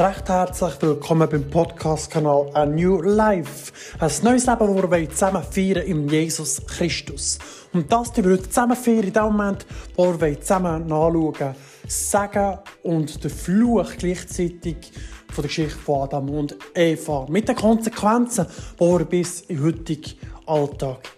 recht 0.00 0.30
herzlich 0.30 0.80
willkommen 0.80 1.28
beim 1.28 1.50
Podcast-Kanal 1.50 2.50
A 2.54 2.64
New 2.64 3.02
Life. 3.02 3.70
Ein 3.98 4.10
neues 4.22 4.46
Leben, 4.46 4.74
das 4.74 4.90
wir 4.90 5.10
zusammen 5.10 5.42
feiern 5.42 5.86
im 5.86 6.08
Jesus 6.08 6.64
Christus. 6.64 7.38
Und 7.74 7.92
das 7.92 8.10
die 8.10 8.24
wir 8.24 8.42
zusammen 8.42 8.76
feiern 8.76 9.02
in 9.02 9.12
dem 9.12 9.22
Moment, 9.24 9.66
wo 9.96 10.18
wir 10.18 10.40
zusammen 10.40 10.86
nachschauen, 10.86 11.54
sagen 11.86 12.58
und 12.82 13.22
den 13.22 13.30
Fluch 13.30 13.92
gleichzeitig 13.98 14.90
von 15.32 15.42
der 15.42 15.48
Geschichte 15.48 15.78
von 15.78 16.04
Adam 16.04 16.30
und 16.30 16.56
Eva. 16.74 17.26
Mit 17.28 17.48
den 17.48 17.56
Konsequenzen, 17.56 18.46
die 18.80 18.84
wir 18.84 19.04
bis 19.04 19.42
in 19.42 19.62
heutigen 19.62 20.14
Alltag 20.46 21.10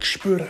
spüren. 0.00 0.48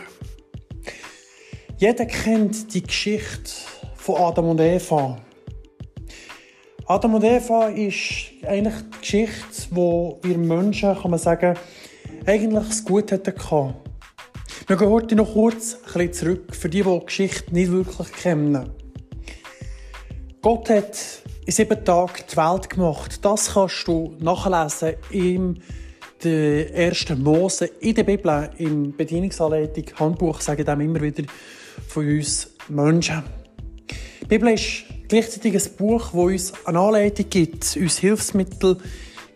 Jeder 1.77 2.05
kennt 2.07 2.73
die 2.73 2.81
Geschichte 2.81 3.51
von 3.95 4.15
Adam 4.15 4.49
und 4.49 4.59
Eva. 4.59 5.19
Adam 6.87 7.15
und 7.15 7.23
Eva 7.23 7.69
ist 7.69 8.27
eigentlich 8.45 8.75
die 8.75 8.99
Geschichte, 8.99 9.67
wo 9.71 10.19
wir 10.21 10.37
Menschen, 10.37 10.93
kann 10.93 11.09
man 11.09 11.19
sagen, 11.19 11.57
eigentlich 12.27 12.67
das 12.67 12.85
Gut 12.85 13.07
gehabt. 13.07 13.89
Wir 14.67 14.75
gehen 14.77 14.89
heute 14.89 15.15
noch 15.15 15.33
kurz 15.33 15.77
ein 15.77 15.93
bisschen 15.93 16.13
zurück, 16.13 16.55
für 16.55 16.69
die, 16.69 16.83
die 16.83 16.99
die 16.99 17.05
Geschichte 17.05 17.51
nicht 17.55 17.71
wirklich 17.71 18.11
kennen. 18.11 18.69
Gott 20.43 20.69
hat 20.69 21.23
in 21.47 21.51
sieben 21.51 21.83
Tagen 21.83 22.23
die 22.31 22.37
Welt 22.37 22.69
gemacht. 22.69 23.25
Das 23.25 23.53
kannst 23.53 23.87
du 23.87 24.15
nachlesen 24.19 24.93
im 25.09 25.55
der 26.23 26.71
ersten 26.71 27.23
Mose 27.23 27.65
in 27.79 27.95
der 27.95 28.03
Bibel, 28.03 28.49
im 28.57 28.95
Bedienungsanleitung, 28.95 29.85
Handbuch, 29.99 30.39
sagen 30.39 30.63
dem 30.63 30.81
immer 30.81 31.01
wieder 31.01 31.23
von 31.87 32.07
uns 32.07 32.51
Menschen. 32.69 33.23
Die 34.21 34.27
Bibel 34.27 34.49
ist 34.49 34.85
gleichzeitig 35.07 35.55
ein 35.55 35.75
Buch, 35.77 36.05
das 36.07 36.13
uns 36.13 36.53
eine 36.65 36.79
Anleitung 36.79 37.29
gibt, 37.29 37.77
uns 37.77 37.97
Hilfsmittel 37.97 38.77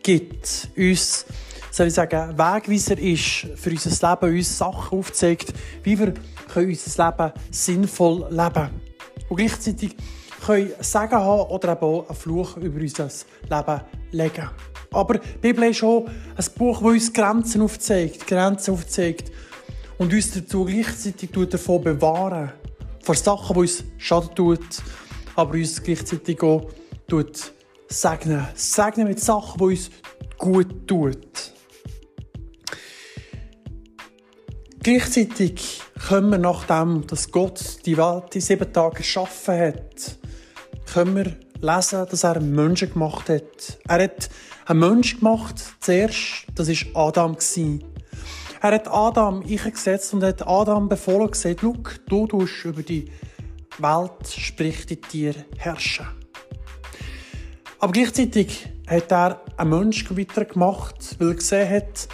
gibt, 0.03 0.69
uns, 0.75 1.25
soll 1.71 1.87
ich 1.87 1.93
sagen, 1.93 2.37
Wegweiser 2.37 2.97
ist 2.97 3.47
für 3.55 3.69
unser 3.69 4.09
Leben, 4.09 4.35
uns 4.37 4.57
Sachen 4.57 4.99
aufzeigt, 4.99 5.53
wie 5.83 5.99
wir 5.99 6.13
unser 6.55 7.05
Leben 7.05 7.33
sinnvoll 7.51 8.25
leben 8.29 8.53
können. 8.53 8.81
Und 9.29 9.37
gleichzeitig 9.37 9.95
können 10.45 10.71
Sagen 10.79 11.15
haben 11.15 11.49
oder 11.49 11.73
eben 11.73 11.83
auch 11.83 12.07
einen 12.07 12.17
Fluch 12.17 12.57
über 12.57 12.79
unser 12.79 13.09
Leben 13.49 13.81
legen. 14.11 14.49
Aber 14.91 15.19
die 15.19 15.37
Bibel 15.39 15.65
ist 15.65 15.83
auch 15.83 16.05
ein 16.35 16.45
Buch, 16.57 16.79
das 16.79 16.87
uns 16.87 17.13
Grenzen 17.13 17.61
aufzeigt, 17.61 18.25
Grenzen 18.25 18.73
aufzeigt 18.73 19.31
und 19.99 20.11
uns 20.13 20.31
dazu 20.31 20.65
gleichzeitig 20.65 21.29
davon 21.31 21.83
bewahren, 21.83 22.51
vor 23.03 23.15
Sachen, 23.15 23.53
die 23.53 23.59
uns 23.59 23.83
schaden 23.97 24.33
tun, 24.33 24.57
aber 25.39 25.53
uns 25.53 25.81
gleichzeitig 25.81 26.41
auch 26.43 26.69
segnen. 27.87 28.47
Segnen 28.55 29.07
mit 29.07 29.19
Sachen, 29.19 29.57
die 29.57 29.63
uns 29.63 29.89
gut 30.37 30.87
tun. 30.87 31.15
Gleichzeitig 34.81 35.81
können 36.07 36.31
wir 36.31 36.37
nachdem, 36.37 37.05
dass 37.07 37.31
Gott 37.31 37.85
die 37.85 37.97
Welt 37.97 38.35
in 38.35 38.41
sieben 38.41 38.71
Tagen 38.71 38.95
geschaffen 38.95 39.59
hat, 39.59 40.17
können 40.93 41.15
wir 41.15 41.35
lesen, 41.61 42.05
dass 42.09 42.23
er 42.23 42.37
einen 42.37 42.55
Menschen 42.55 42.93
gemacht 42.93 43.29
hat. 43.29 43.79
Er 43.87 44.03
hat 44.03 44.29
einen 44.65 44.79
Menschen 44.79 45.19
gemacht, 45.19 45.55
zuerst, 45.79 46.45
das 46.55 46.69
war 46.69 47.07
Adam. 47.07 47.37
Er 48.61 48.71
hat 48.71 48.87
Adam 48.87 49.41
eingesetzt 49.41 50.13
und 50.13 50.23
hat 50.23 50.47
Adam 50.47 50.89
befohlen 50.89 51.31
gesagt, 51.31 51.59
schau, 51.61 51.75
du 52.07 52.27
tust 52.27 52.65
über 52.65 52.83
die 52.83 53.11
Welt, 53.81 54.27
sprich 54.27 54.85
die 54.85 54.99
Tiere, 54.99 55.45
herrschen. 55.57 56.07
Aber 57.79 57.93
gleichzeitig 57.93 58.67
hat 58.87 59.11
er 59.11 59.41
einen 59.57 59.69
Menschen 59.69 60.17
weitergemacht, 60.17 61.19
weil 61.19 61.29
er 61.29 61.35
gesehen 61.35 61.69
hat, 61.69 62.07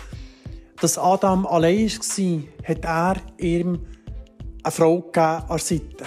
dass 0.82 0.98
Adam 0.98 1.46
allein 1.48 1.90
war, 1.90 2.44
hat 2.68 2.86
er 2.86 3.16
ihm 3.44 3.80
eine 4.64 4.72
Frau 4.72 5.02
gegeben 5.02 5.26
an 5.26 5.48
der 5.48 5.58
Seite. 5.60 6.06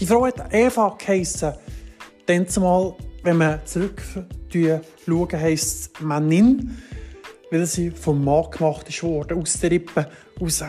Die 0.00 0.06
Frau 0.06 0.26
hat 0.26 0.52
Eva 0.52 0.96
geheissen. 0.98 1.52
Dann 2.26 2.48
zumal, 2.48 2.94
wenn 3.22 3.36
man 3.36 3.64
zurück 3.66 4.02
schauen, 4.52 5.32
heisst 5.32 5.96
es 5.96 6.00
Männin, 6.00 6.78
weil 7.50 7.66
sie 7.66 7.90
vom 7.90 8.24
Mann 8.24 8.50
gemacht 8.50 9.02
worden, 9.02 9.40
aus 9.40 9.60
der 9.60 9.70
Rippe 9.70 10.08
raus. 10.40 10.64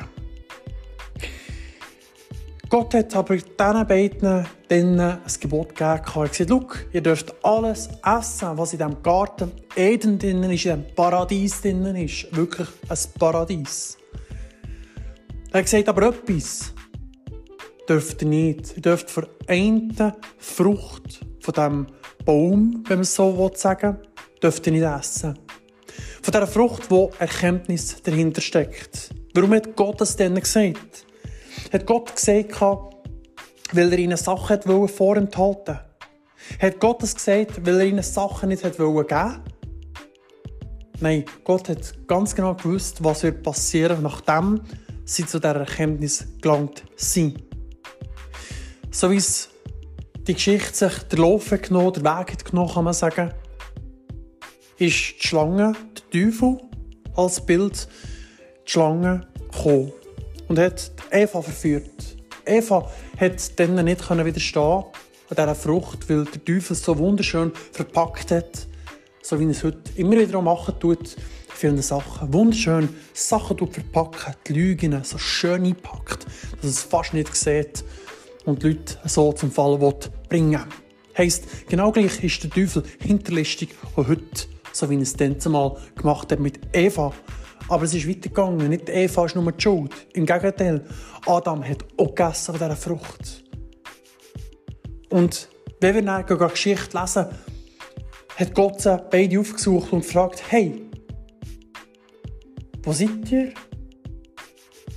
Gott 2.70 2.94
hat 2.94 3.16
aber 3.16 3.36
diesen 3.36 3.88
beiden 3.88 4.46
dann 4.68 5.00
ein 5.00 5.20
Gebot 5.40 5.70
gegeben. 5.70 6.02
Er 6.14 6.24
hat 6.24 6.38
gesagt, 6.38 6.88
ihr 6.94 7.02
dürft 7.02 7.34
alles 7.44 7.90
essen, 8.06 8.58
was 8.60 8.74
in 8.74 8.78
diesem 8.78 9.02
Garten 9.02 9.52
Eden 9.76 10.20
drin 10.20 10.44
ist, 10.44 10.66
in 10.68 10.84
diesem 10.84 10.96
Paradies 10.96 11.62
drin 11.62 11.84
ist. 11.96 12.28
Wirklich 12.36 12.68
ein 12.88 12.98
Paradies. 13.18 13.98
Er 15.52 15.58
hat 15.58 15.66
gesagt, 15.66 15.90
aber 15.90 16.10
etwas 16.10 16.76
dürft 17.90 18.22
ihr 18.22 18.28
nicht. 18.28 18.76
Ihr 18.76 18.84
dürft 18.84 19.10
für 19.10 19.28
eine 19.48 20.16
Frucht 20.38 21.26
von 21.40 21.54
diesem 21.54 21.88
Baum, 22.24 22.84
wenn 22.88 22.98
man 22.98 23.02
es 23.02 23.16
so 23.16 23.52
sagen 23.56 23.98
will, 23.98 24.10
dürft 24.44 24.68
ihr 24.68 24.74
nicht 24.74 24.84
essen. 24.84 25.40
Von 26.22 26.32
dieser 26.32 26.46
Frucht, 26.46 26.92
wo 26.92 27.10
Erkenntnis 27.18 28.00
dahinter 28.04 28.42
steckt. 28.42 29.10
Warum 29.34 29.56
hat 29.56 29.76
Gott 29.76 30.00
das 30.02 30.16
denn 30.16 30.36
gesagt? 30.36 31.08
Hat 31.72 31.86
Gott 31.86 32.16
gesagt, 32.16 32.62
weil 33.74 33.92
er 33.92 34.00
ihnen 34.00 34.18
Sachen 34.18 34.62
vorenthalten 34.88 35.76
wollte? 35.76 35.86
Hat 36.60 36.80
Gott 36.80 37.04
das 37.04 37.16
gesagt, 37.16 37.66
weil 37.66 37.80
er 37.80 37.86
ihnen 37.86 38.04
Sachen 38.04 38.50
nicht 38.50 38.64
geben 38.64 38.78
wollte? 38.80 39.42
Nein, 41.00 41.26
Gott 41.44 41.70
hat 41.70 42.08
ganz 42.08 42.36
genau 42.36 42.56
gewusst, 42.56 43.04
was 43.04 43.24
wird 43.24 43.44
passieren, 43.44 44.02
nachdem 44.02 44.62
sie 45.06 45.26
zu 45.26 45.40
dieser 45.40 45.56
Erkenntnis 45.56 46.28
gelangt 46.42 46.84
sind. 46.96 47.44
So 48.92 49.12
wie 49.12 49.18
es 49.18 49.50
die 50.28 50.34
Geschichte 50.34 50.74
sich 50.74 51.04
der 51.04 51.20
Lauf 51.20 51.50
genommen, 51.50 51.94
der 51.94 52.04
Weg 52.04 52.32
hat 52.32 52.46
genommen, 52.46 52.74
kann 52.74 52.84
man 52.84 52.94
sagen, 52.94 53.32
ist 54.78 55.16
die 55.22 55.28
Schlange, 55.28 55.74
der 56.14 56.22
Teufel, 56.26 56.58
als 57.16 57.46
Bild, 57.46 57.88
die 58.66 58.72
Schlange 58.72 59.28
gekommen 59.52 59.94
und 60.50 60.60
hat 60.60 60.92
Eva 61.12 61.42
verführt. 61.42 62.18
Eva 62.46 62.92
hat 63.18 63.60
dann 63.60 63.86
nicht 63.86 64.10
widerstehen 64.10 64.84
dieser 65.30 65.56
Frucht, 65.56 66.10
weil 66.10 66.26
der 66.26 66.44
Teufel 66.44 66.76
so 66.76 66.98
wunderschön 66.98 67.52
verpackt 67.72 68.32
hat, 68.32 68.68
so 69.22 69.40
wie 69.40 69.46
er 69.46 69.52
es 69.52 69.64
heute 69.64 69.80
immer 69.96 70.18
wieder 70.18 70.42
machen 70.42 70.74
tut, 70.80 71.16
viele 71.54 71.82
Sachen. 71.82 72.34
Wunderschön 72.34 72.90
Sachen 73.14 73.58
verpacken, 73.58 74.34
die 74.48 74.54
Lügen 74.54 75.04
so 75.04 75.18
schön 75.18 75.66
einpackt, 75.66 76.26
dass 76.62 76.72
es 76.72 76.84
fast 76.84 77.14
nicht 77.14 77.36
sieht 77.36 77.84
und 78.46 78.64
die 78.64 78.70
Leute 78.70 78.98
so 79.06 79.32
zum 79.34 79.52
Fall 79.52 79.78
bringen 80.28 80.60
Heißt, 81.18 81.68
genau 81.68 81.92
gleich 81.92 82.24
ist 82.24 82.44
der 82.44 82.50
Teufel 82.50 82.84
hinterlistig 83.00 83.70
auch 83.96 84.08
heute, 84.08 84.48
so 84.72 84.90
wie 84.90 84.96
er 84.96 85.02
es 85.02 85.14
dann 85.14 85.36
mal 85.50 85.76
gemacht 85.96 86.32
hat 86.32 86.40
mit 86.40 86.60
Eva, 86.74 87.14
aber 87.70 87.84
es 87.84 87.94
ist 87.94 88.08
weitergegangen. 88.08 88.68
Nicht 88.68 88.90
Eva 88.90 89.26
ist 89.26 89.36
nur 89.36 89.52
die 89.52 89.62
Schuld. 89.62 89.94
Im 90.14 90.26
Gegenteil, 90.26 90.84
Adam 91.26 91.64
hat 91.64 91.86
auch 91.98 92.08
gegessen 92.08 92.56
von 92.56 92.56
dieser 92.56 92.76
Frucht. 92.76 93.44
Und 95.10 95.48
wenn 95.80 95.96
wir 95.96 96.02
dann 96.02 96.26
die 96.26 96.36
Geschichte 96.36 97.00
lesen, 97.00 97.28
hat 98.38 98.56
Gott 98.56 98.82
sie 98.82 98.98
beide 99.12 99.40
aufgesucht 99.40 99.94
und 99.94 100.06
fragt, 100.06 100.44
hey, 100.50 100.82
wo 102.84 102.92
seid 102.92 103.32
ihr? 103.32 103.54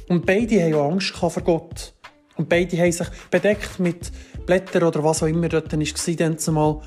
Und 0.08 0.24
beide 0.24 0.62
haben 0.62 0.92
Angst 0.92 1.14
vor 1.14 1.30
Gott. 1.42 1.94
Und 2.36 2.48
beide 2.48 2.78
haben 2.78 2.92
sich 2.92 3.08
bedeckt 3.30 3.78
mit 3.78 4.10
Blättern 4.46 4.84
oder 4.84 5.04
was 5.04 5.22
auch 5.22 5.26
immer 5.26 5.48
dort 5.48 5.72
war. 5.72 6.82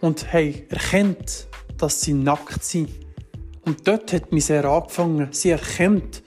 Und 0.00 0.32
haben 0.32 0.62
erkennt, 0.68 1.46
dass 1.78 2.00
sie 2.00 2.14
nackt 2.14 2.64
sind 2.64 3.03
und 3.64 3.86
dort 3.86 4.12
hat 4.12 4.32
mich 4.32 4.46
sehr 4.46 4.64
angefangen. 4.64 5.28
Sie 5.32 5.50
erkennt, 5.50 6.22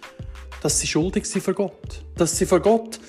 dass 0.61 0.79
sie 0.79 0.87
schuldig 0.87 1.25
sind 1.25 1.43
vor 1.43 1.53
Gott. 1.53 2.03
Dass 2.15 2.37
sie 2.37 2.45
vor 2.45 2.59
Gott 2.59 2.99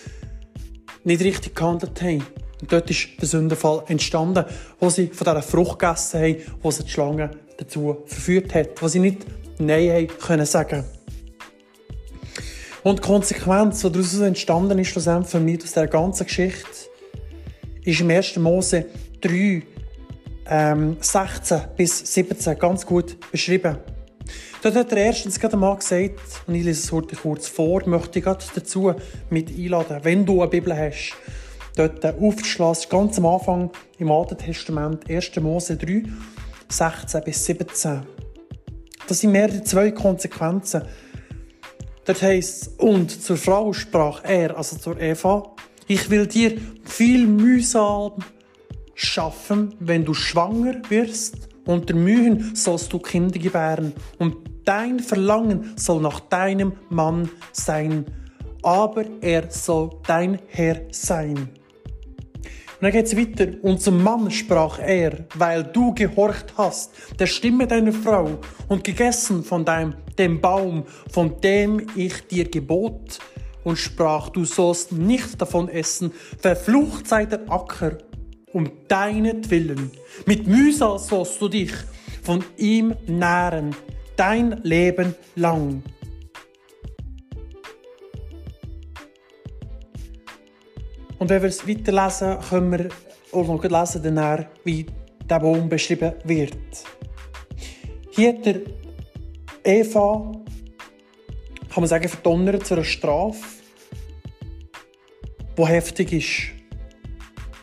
nicht 1.04 1.22
richtig 1.22 1.54
gehandelt 1.54 2.00
haben. 2.02 2.24
Und 2.60 2.72
dort 2.72 2.90
ist 2.90 3.08
der 3.20 3.28
Sündenfall 3.28 3.84
entstanden, 3.88 4.44
wo 4.80 4.90
sie 4.90 5.06
von 5.08 5.24
dieser 5.24 5.42
Frucht 5.42 5.78
gegessen 5.78 6.20
haben, 6.20 6.36
wo 6.60 6.70
sie 6.70 6.84
die 6.84 6.90
Schlange 6.90 7.30
dazu 7.56 7.98
verführt 8.06 8.54
hat, 8.54 8.82
wo 8.82 8.88
sie 8.88 8.98
nicht 8.98 9.26
Nein 9.58 9.90
haben 9.90 10.18
können 10.18 10.46
sagen. 10.46 10.84
Und 12.84 12.98
die 12.98 13.02
Konsequenz, 13.02 13.80
die 13.80 13.90
daraus 13.90 14.20
entstanden 14.20 14.78
ist, 14.78 14.88
schlussendlich 14.88 15.30
für 15.30 15.40
mich 15.40 15.62
aus 15.62 15.72
dieser 15.72 15.86
ganzen 15.88 16.26
Geschichte, 16.26 16.68
ist 17.84 18.00
im 18.00 18.10
1. 18.10 18.36
Mose 18.36 18.86
3, 19.20 19.62
ähm, 20.46 20.96
16 21.00 21.60
bis 21.76 22.14
17 22.14 22.58
ganz 22.58 22.86
gut 22.86 23.16
beschrieben. 23.30 23.78
Dort 24.60 24.74
hat 24.74 24.90
er 24.90 24.98
erstens 24.98 25.38
gerade 25.38 25.56
mal 25.56 25.76
gesagt, 25.76 26.18
und 26.46 26.54
ich 26.54 26.64
lese 26.64 26.82
es 26.82 26.92
heute 26.92 27.14
kurz 27.14 27.46
vor, 27.46 27.88
möchte 27.88 28.18
ich 28.18 28.24
dazu 28.24 28.92
mit 29.30 29.50
einladen, 29.50 30.00
wenn 30.02 30.26
du 30.26 30.42
eine 30.42 30.50
Bibel 30.50 30.76
hast, 30.76 31.14
dort 31.76 32.04
aufzuschlagen, 32.04 32.82
ganz 32.88 33.18
am 33.18 33.26
Anfang 33.26 33.70
im 33.98 34.10
Alten 34.10 34.36
Testament, 34.36 35.08
1. 35.08 35.36
Mose 35.40 35.76
3, 35.76 36.02
16 36.68 37.22
bis 37.24 37.44
17. 37.44 38.00
Das 39.06 39.20
sind 39.20 39.30
mehrere 39.30 39.62
zwei 39.62 39.92
Konsequenzen. 39.92 40.82
Dort 42.04 42.20
heisst 42.20 42.80
und 42.80 43.10
zur 43.10 43.36
Frau 43.36 43.72
sprach 43.72 44.24
er, 44.24 44.56
also 44.56 44.76
zur 44.76 45.00
Eva, 45.00 45.54
ich 45.86 46.10
will 46.10 46.26
dir 46.26 46.58
viel 46.84 47.26
Mühsam 47.28 48.12
schaffen, 48.94 49.74
wenn 49.78 50.04
du 50.04 50.14
schwanger 50.14 50.82
wirst. 50.88 51.47
Unter 51.68 51.94
Mühen 51.94 52.56
sollst 52.56 52.90
du 52.94 52.98
Kinder 52.98 53.38
gebären. 53.38 53.92
Und 54.18 54.36
dein 54.64 55.00
Verlangen 55.00 55.74
soll 55.76 56.00
nach 56.00 56.18
deinem 56.20 56.72
Mann 56.88 57.28
sein. 57.52 58.06
Aber 58.62 59.04
er 59.20 59.50
soll 59.50 59.90
dein 60.06 60.38
Herr 60.46 60.80
sein. 60.92 61.36
Und 61.36 61.50
dann 62.80 62.92
geht's 62.92 63.14
weiter. 63.14 63.48
Und 63.60 63.82
zum 63.82 64.02
Mann 64.02 64.30
sprach 64.30 64.78
er, 64.78 65.26
weil 65.34 65.62
du 65.62 65.92
gehorcht 65.92 66.54
hast 66.56 66.92
der 67.18 67.26
Stimme 67.26 67.66
deiner 67.66 67.92
Frau 67.92 68.38
und 68.68 68.82
gegessen 68.82 69.44
von 69.44 69.66
deinem, 69.66 69.94
dem 70.16 70.40
Baum, 70.40 70.84
von 71.12 71.38
dem 71.42 71.86
ich 71.94 72.26
dir 72.28 72.48
gebot, 72.48 73.18
und 73.64 73.76
sprach, 73.76 74.30
du 74.30 74.46
sollst 74.46 74.92
nicht 74.92 75.38
davon 75.42 75.68
essen, 75.68 76.12
verflucht 76.38 77.06
sei 77.06 77.26
der 77.26 77.40
Acker 77.50 77.98
um 78.52 78.70
deinetwillen. 78.88 79.90
Mit 80.26 80.46
Mühsal 80.46 80.98
sollst 80.98 81.40
du 81.40 81.48
dich 81.48 81.72
von 82.22 82.44
ihm 82.56 82.94
nähren, 83.06 83.74
dein 84.16 84.60
Leben 84.62 85.14
lang. 85.36 85.82
Und 91.18 91.30
wenn 91.30 91.42
wir 91.42 91.48
es 91.48 91.66
weiterlesen, 91.66 92.38
können 92.48 92.70
wir 92.72 92.88
auch 93.32 93.46
noch 93.46 93.64
lesen, 93.64 94.02
danach, 94.02 94.44
wie 94.64 94.86
der 95.28 95.40
Baum 95.40 95.68
beschrieben 95.68 96.12
wird. 96.24 96.56
Hier 98.10 98.34
hat 98.34 98.46
der 98.46 98.60
Eva, 99.64 100.32
kann 101.70 101.82
man 101.82 101.86
sagen, 101.86 102.08
verdonnert 102.08 102.66
zu 102.66 102.74
einer 102.74 102.84
Strafe, 102.84 103.44
die 105.56 105.66
heftig 105.66 106.12
ist. 106.12 106.57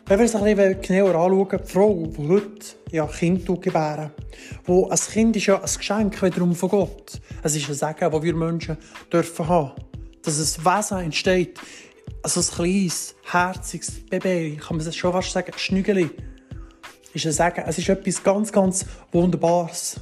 Wenn 0.08 0.20
wir 0.20 0.26
es 0.26 0.36
ein 0.36 0.44
bisschen 0.44 0.82
genauer 0.82 1.16
anschauen, 1.16 1.62
die 1.66 1.72
Frau, 1.72 2.08
die 2.16 2.28
heute 2.30 2.66
ja, 2.92 3.08
Kind 3.08 3.44
gebären, 3.48 4.12
wo 4.66 4.88
ein 4.88 5.00
Kind 5.00 5.36
ist 5.36 5.48
ja 5.48 5.56
ein 5.56 5.64
Geschenk 5.64 6.22
wiederum 6.22 6.54
von 6.54 6.70
Gott. 6.70 7.20
Es 7.42 7.56
ist 7.56 7.68
ein 7.70 7.74
Segen, 7.74 8.12
das 8.12 8.22
wir 8.22 8.36
Menschen 8.36 8.78
dürfen 9.12 9.48
haben. 9.48 9.72
Dass 10.22 10.38
ein 10.38 10.64
Wesen 10.64 10.98
entsteht, 11.00 11.60
also 12.22 12.40
ein 12.40 12.56
kleines, 12.56 13.16
herziges 13.32 14.06
Baby, 14.06 14.58
kann 14.58 14.78
man 14.78 14.86
es 14.86 14.96
schon 14.96 15.12
fast 15.12 15.32
sagen, 15.32 15.52
Schnügeli, 15.58 16.12
ist 17.16 17.26
ein 17.26 17.32
Segen. 17.32 17.64
Es 17.66 17.80
ist 17.80 17.90
etwas 17.90 18.22
ganz, 18.22 18.52
ganz 18.52 18.86
Wunderbares. 19.12 20.00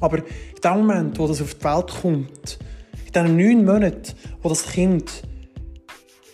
Aber 0.00 0.18
in 0.18 0.24
dem 0.64 0.78
Moment, 0.78 1.16
wo 1.16 1.28
das 1.28 1.40
auf 1.40 1.54
die 1.54 1.64
Welt 1.64 1.90
kommt, 2.02 2.58
in 3.06 3.12
diesen 3.12 3.36
neun 3.36 3.64
Monaten, 3.64 4.14
wo 4.42 4.48
das 4.48 4.66
Kind 4.66 5.22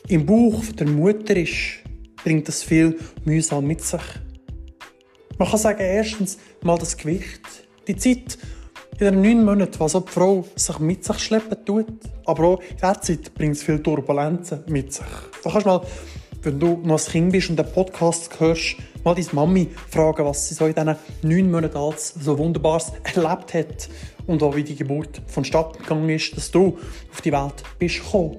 im 0.08 0.24
Bauch 0.24 0.64
der 0.72 0.88
Mutter 0.88 1.36
ist, 1.36 1.83
bringt 2.24 2.48
das 2.48 2.62
viel 2.62 2.98
Mühsam 3.24 3.66
mit 3.66 3.82
sich. 3.82 4.00
Man 5.38 5.48
kann 5.48 5.58
sagen, 5.58 5.80
erstens 5.80 6.38
mal 6.62 6.78
das 6.78 6.96
Gewicht. 6.96 7.40
Die 7.86 7.96
Zeit 7.96 8.38
in 8.98 8.98
den 8.98 9.22
neun 9.22 9.44
Monaten, 9.44 9.78
was 9.78 9.92
die 9.92 10.00
Frau 10.06 10.44
sich 10.56 10.78
mit 10.78 11.04
sich 11.04 11.18
schleppen 11.18 11.64
tut. 11.64 11.86
Aber 12.24 12.44
auch 12.44 12.60
in 12.60 12.76
dieser 12.76 13.00
Zeit 13.00 13.34
bringt 13.34 13.56
es 13.56 13.62
viele 13.62 13.82
Turbulenzen 13.82 14.64
mit 14.68 14.92
sich. 14.92 15.04
Da 15.42 15.50
kannst 15.50 15.66
du 15.66 15.70
mal, 15.70 15.86
wenn 16.42 16.60
du 16.60 16.80
noch 16.84 16.98
ein 16.98 17.12
Kind 17.12 17.32
bist 17.32 17.50
und 17.50 17.58
den 17.58 17.70
Podcast 17.70 18.38
hörst, 18.40 18.76
mal 19.02 19.14
deine 19.14 19.28
Mami 19.32 19.68
fragen, 19.90 20.24
was 20.24 20.48
sie 20.48 20.54
so 20.54 20.66
in 20.66 20.74
diesen 20.74 20.96
neun 21.22 21.50
Monaten 21.50 21.76
als 21.76 22.14
so 22.14 22.38
Wunderbares 22.38 22.92
erlebt 23.02 23.54
hat 23.54 23.88
und 24.26 24.42
auch 24.42 24.54
wie 24.56 24.64
die 24.64 24.76
Geburt 24.76 25.20
vonstatten 25.26 25.82
gegangen 25.82 26.08
ist, 26.08 26.36
dass 26.36 26.50
du 26.50 26.78
auf 27.12 27.20
die 27.20 27.32
Welt 27.32 27.62
bist 27.78 28.02
gekommen. 28.02 28.38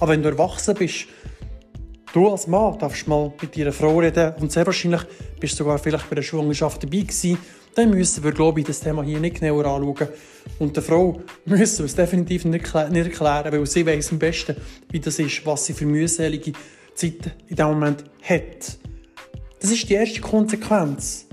Aber 0.00 0.12
wenn 0.12 0.22
du 0.22 0.30
erwachsen 0.30 0.74
bist, 0.74 1.06
Du 2.12 2.28
als 2.28 2.46
Mann 2.46 2.78
darfst 2.78 3.08
mal 3.08 3.32
mit 3.40 3.56
deiner 3.56 3.72
Frau 3.72 3.98
reden 3.98 4.34
und 4.38 4.52
sehr 4.52 4.66
wahrscheinlich 4.66 5.00
bist 5.40 5.54
du 5.54 5.64
sogar 5.64 5.78
vielleicht 5.78 6.10
bei 6.10 6.16
der 6.16 6.22
Schwangerschaft 6.22 6.82
dabei 6.82 6.98
gewesen. 6.98 7.38
Dann 7.74 7.88
müssen 7.88 8.22
wir, 8.22 8.32
glaube 8.32 8.60
ich, 8.60 8.66
das 8.66 8.80
Thema 8.80 9.02
hier 9.02 9.18
nicht 9.18 9.40
genauer 9.40 9.64
anschauen. 9.64 10.08
Und 10.58 10.76
der 10.76 10.82
Frau 10.82 11.22
müssen 11.46 11.78
wir 11.78 11.86
es 11.86 11.94
definitiv 11.94 12.44
nicht, 12.44 12.74
erklären, 12.74 13.50
weil 13.50 13.64
sie 13.64 13.86
weiß 13.86 14.12
am 14.12 14.18
besten, 14.18 14.56
wie 14.90 15.00
das 15.00 15.18
ist, 15.18 15.46
was 15.46 15.64
sie 15.64 15.72
für 15.72 15.86
mühselige 15.86 16.52
Zeiten 16.94 17.32
in 17.48 17.56
diesem 17.56 17.70
Moment 17.70 18.04
hat. 18.22 18.78
Das 19.58 19.70
ist 19.70 19.88
die 19.88 19.94
erste 19.94 20.20
Konsequenz. 20.20 21.26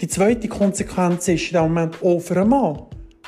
Die 0.00 0.06
zweite 0.06 0.46
Konsequenz 0.46 1.26
ist 1.26 1.28
in 1.28 1.48
diesem 1.48 1.62
Moment 1.62 2.00
auch 2.00 2.20
für 2.20 2.36
einen 2.36 2.50
Mann. 2.50 2.82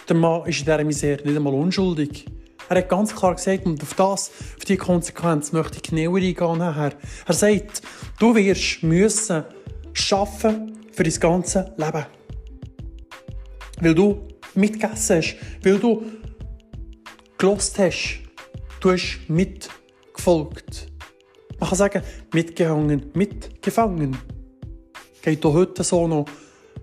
Der 0.09 0.15
Mann 0.15 0.47
ist 0.47 0.61
in 0.61 0.65
dieser 0.65 0.85
Misere 0.85 1.25
nicht 1.25 1.37
einmal 1.37 1.55
unschuldig. 1.55 2.27
Er 2.73 2.79
hat 2.79 2.89
ganz 2.89 3.15
klar 3.15 3.35
gesagt, 3.35 3.67
und 3.67 3.83
auf 3.83 3.93
das, 3.93 4.31
auf 4.57 4.65
die 4.67 4.79
Konsequenz 4.79 5.53
möchte 5.53 5.77
ich 5.77 5.83
genauer 5.83 6.17
eingehen 6.17 6.57
nachher. 6.57 6.95
Er 7.27 7.35
sagt, 7.35 7.83
du 8.19 8.35
wirst 8.35 8.83
müssen 8.83 9.45
schaffen 9.93 10.79
für 10.91 11.03
dein 11.03 11.21
ganze 11.21 11.75
Leben. 11.77 12.07
Weil 13.79 13.95
du 13.95 14.27
mitgegessen 14.55 15.19
hast, 15.19 15.37
weil 15.63 15.79
du 15.79 16.03
gelost 17.37 17.79
hast, 17.79 18.21
du 18.81 18.93
hast 18.93 19.21
mitgefolgt. 19.29 20.87
Man 21.61 21.69
kann 21.69 21.79
sagen, 21.79 22.03
mitgehangen, 22.33 23.11
mitgefangen. 23.13 24.17
Geht 25.21 25.45
auch 25.45 25.53
heute 25.53 25.85
so 25.85 26.09
noch. 26.09 26.25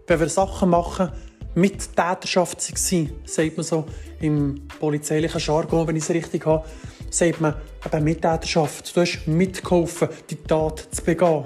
Wenn 0.05 0.19
wir 0.19 0.29
Sachen 0.29 0.69
machen, 0.69 1.09
mit 1.55 1.95
Täterschaft 1.95 2.61
waren, 2.71 3.09
sagt 3.25 3.57
man 3.57 3.63
so 3.63 3.85
im 4.21 4.67
polizeilichen 4.79 5.39
Jargon, 5.39 5.87
wenn 5.87 5.95
ich 5.95 6.03
es 6.03 6.09
richtig 6.09 6.45
habe, 6.45 6.65
sagt 7.09 7.41
man 7.41 7.55
eben 7.85 8.03
Mittäterschaft. 8.03 8.95
Du 8.95 9.01
hast 9.01 9.27
mitgeholfen, 9.27 10.09
die 10.29 10.35
Tat 10.35 10.87
zu 10.91 11.03
begehen. 11.03 11.45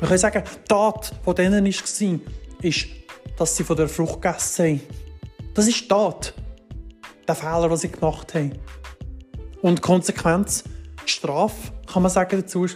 Man 0.00 0.08
kann 0.08 0.18
sagen, 0.18 0.42
die 0.44 0.68
Tat, 0.68 1.12
die 1.26 1.34
denen 1.34 1.64
war, 1.64 2.20
ist, 2.62 2.86
dass 3.36 3.56
sie 3.56 3.64
von 3.64 3.76
der 3.76 3.88
Frucht 3.88 4.22
gegessen 4.22 4.64
haben. 4.66 4.80
Das 5.54 5.68
ist 5.68 5.82
die 5.82 5.88
Tat. 5.88 6.34
Der 7.26 7.34
Fehler, 7.34 7.68
den 7.68 7.76
sie 7.76 7.90
gemacht 7.90 8.34
haben. 8.34 8.58
Und 9.62 9.78
die 9.78 9.82
Konsequenz, 9.82 10.64
die 11.04 11.10
Strafe, 11.10 11.72
kann 11.92 12.02
man 12.02 12.10
sagen, 12.10 12.40
dazu 12.40 12.62
war, 12.62 12.70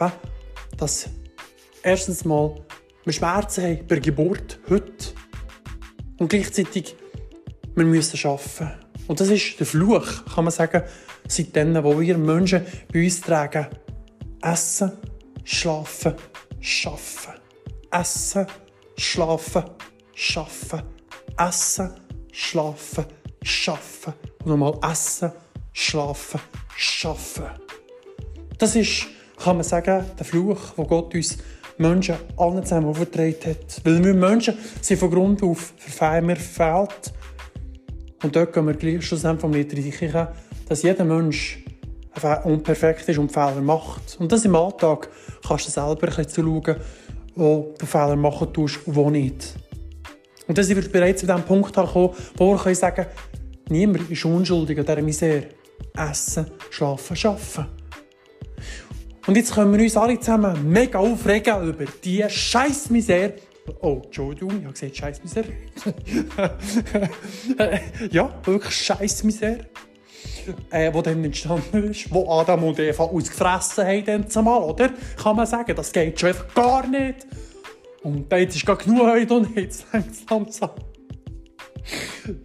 eben, 0.00 0.12
dass 0.76 1.08
erstens 1.82 2.24
mal 2.24 2.54
wir 3.04 3.12
Schmerzen 3.12 3.64
haben 3.64 3.78
bei 3.86 3.96
der 3.96 4.00
Geburt 4.00 4.58
heute 4.70 5.14
und 6.18 6.28
gleichzeitig 6.28 6.96
wir 7.74 7.84
müssen 7.84 8.28
arbeiten. 8.28 8.70
Und 9.06 9.20
das 9.20 9.28
ist 9.28 9.58
der 9.58 9.66
Fluch, 9.66 10.06
kann 10.34 10.44
man 10.44 10.52
sagen, 10.52 10.82
seitdem, 11.28 11.82
wo 11.82 12.00
wir 12.00 12.16
Menschen 12.16 12.64
bei 12.92 13.04
uns 13.04 13.20
tragen. 13.20 13.66
Essen, 14.40 14.92
schlafen, 15.44 16.14
schaffen. 16.60 17.34
Essen, 17.90 18.46
schlafen, 18.96 19.64
schaffen. 20.14 20.82
Essen, 21.36 21.90
schlafen, 22.32 23.04
schaffen. 23.42 24.14
Und 24.40 24.46
nochmal 24.46 24.78
essen, 24.90 25.32
schlafen, 25.72 26.40
schaffen. 26.76 27.46
Das 28.58 28.76
ist, 28.76 29.06
kann 29.38 29.56
man 29.56 29.64
sagen, 29.64 30.04
der 30.18 30.24
Fluch, 30.24 30.60
wo 30.76 30.84
Gott 30.84 31.14
uns 31.14 31.38
Menschen 31.78 32.16
allen 32.36 32.62
zusammen 32.64 32.88
aufgetragen 32.88 33.34
hat. 33.44 33.80
Weil 33.84 34.04
wir 34.04 34.14
Menschen 34.14 34.56
sind 34.80 34.98
von 34.98 35.10
Grund 35.10 35.42
auf 35.42 35.74
verfehlen, 35.76 36.28
wir 36.28 36.36
verfehlt. 36.36 37.12
Und 38.22 38.34
dort 38.34 38.52
gehen 38.52 38.66
wir 38.66 38.74
gleich 38.74 39.04
schlussendlich 39.04 39.40
vom 39.40 39.52
Lied 39.52 40.14
rein, 40.14 40.28
dass 40.68 40.82
jeder 40.82 41.04
Mensch 41.04 41.64
unperfekt 42.44 43.08
ist 43.08 43.18
und 43.18 43.32
Fehler 43.32 43.60
macht. 43.60 44.16
Und 44.18 44.30
das 44.30 44.44
im 44.44 44.54
Alltag 44.54 45.08
kannst 45.46 45.66
du 45.66 45.70
selber 45.70 46.08
ein 46.08 46.14
bisschen 46.14 46.28
zuschauen, 46.28 46.76
wo 47.34 47.74
du 47.78 47.86
Fehler 47.86 48.16
machen 48.16 48.52
tust 48.52 48.86
und 48.86 48.94
wo 48.94 49.10
nicht. 49.10 49.54
Und 50.46 50.56
dann 50.56 50.64
sind 50.64 50.82
wir 50.82 50.90
bereits 50.90 51.20
zu 51.20 51.26
dem 51.26 51.42
Punkt 51.42 51.74
gekommen, 51.74 52.10
wo 52.36 52.54
wir 52.54 52.74
sagen 52.74 52.96
können, 52.96 53.08
niemand 53.68 54.10
ist 54.10 54.24
unschuldig 54.24 54.78
an 54.78 54.86
dieser 54.86 55.02
Misere. 55.02 55.46
Essen, 55.96 56.46
schlafen, 56.70 57.16
arbeiten. 57.24 57.83
Und 59.26 59.36
jetzt 59.36 59.54
können 59.54 59.72
wir 59.72 59.82
uns 59.82 59.96
alle 59.96 60.18
zusammen 60.20 60.70
mega 60.70 60.98
aufregen 60.98 61.68
über 61.68 61.84
diese 62.02 62.28
scheiß 62.28 62.90
Misere. 62.90 63.34
Oh, 63.80 64.02
Entschuldigung, 64.04 64.58
ich 64.58 64.64
habe 64.64 64.72
gesagt 64.74 64.96
scheiß 64.96 65.22
Misere. 65.22 65.46
ja, 68.10 68.34
wirklich 68.44 68.74
scheiß 68.74 69.24
Misere. 69.24 69.60
Äh, 70.70 70.92
wo 70.92 71.00
dann 71.00 71.24
entstanden 71.24 71.90
ist, 71.90 72.12
wo 72.12 72.28
Adam 72.30 72.64
und 72.64 72.78
Eva 72.78 73.04
ausgefressen 73.04 73.86
haben, 73.86 74.28
zumal, 74.28 74.62
oder? 74.62 74.90
Kann 75.16 75.36
man 75.36 75.46
sagen, 75.46 75.74
das 75.74 75.90
geht 75.90 76.20
schon 76.20 76.30
einfach 76.30 76.52
gar 76.54 76.86
nicht. 76.86 77.26
Und 78.02 78.30
jetzt 78.30 78.56
ist 78.56 78.66
gar 78.66 78.76
genug 78.76 79.06
heute 79.06 79.32
und 79.32 79.56
jetzt 79.56 79.86
es 79.92 80.28
langsam. 80.28 80.70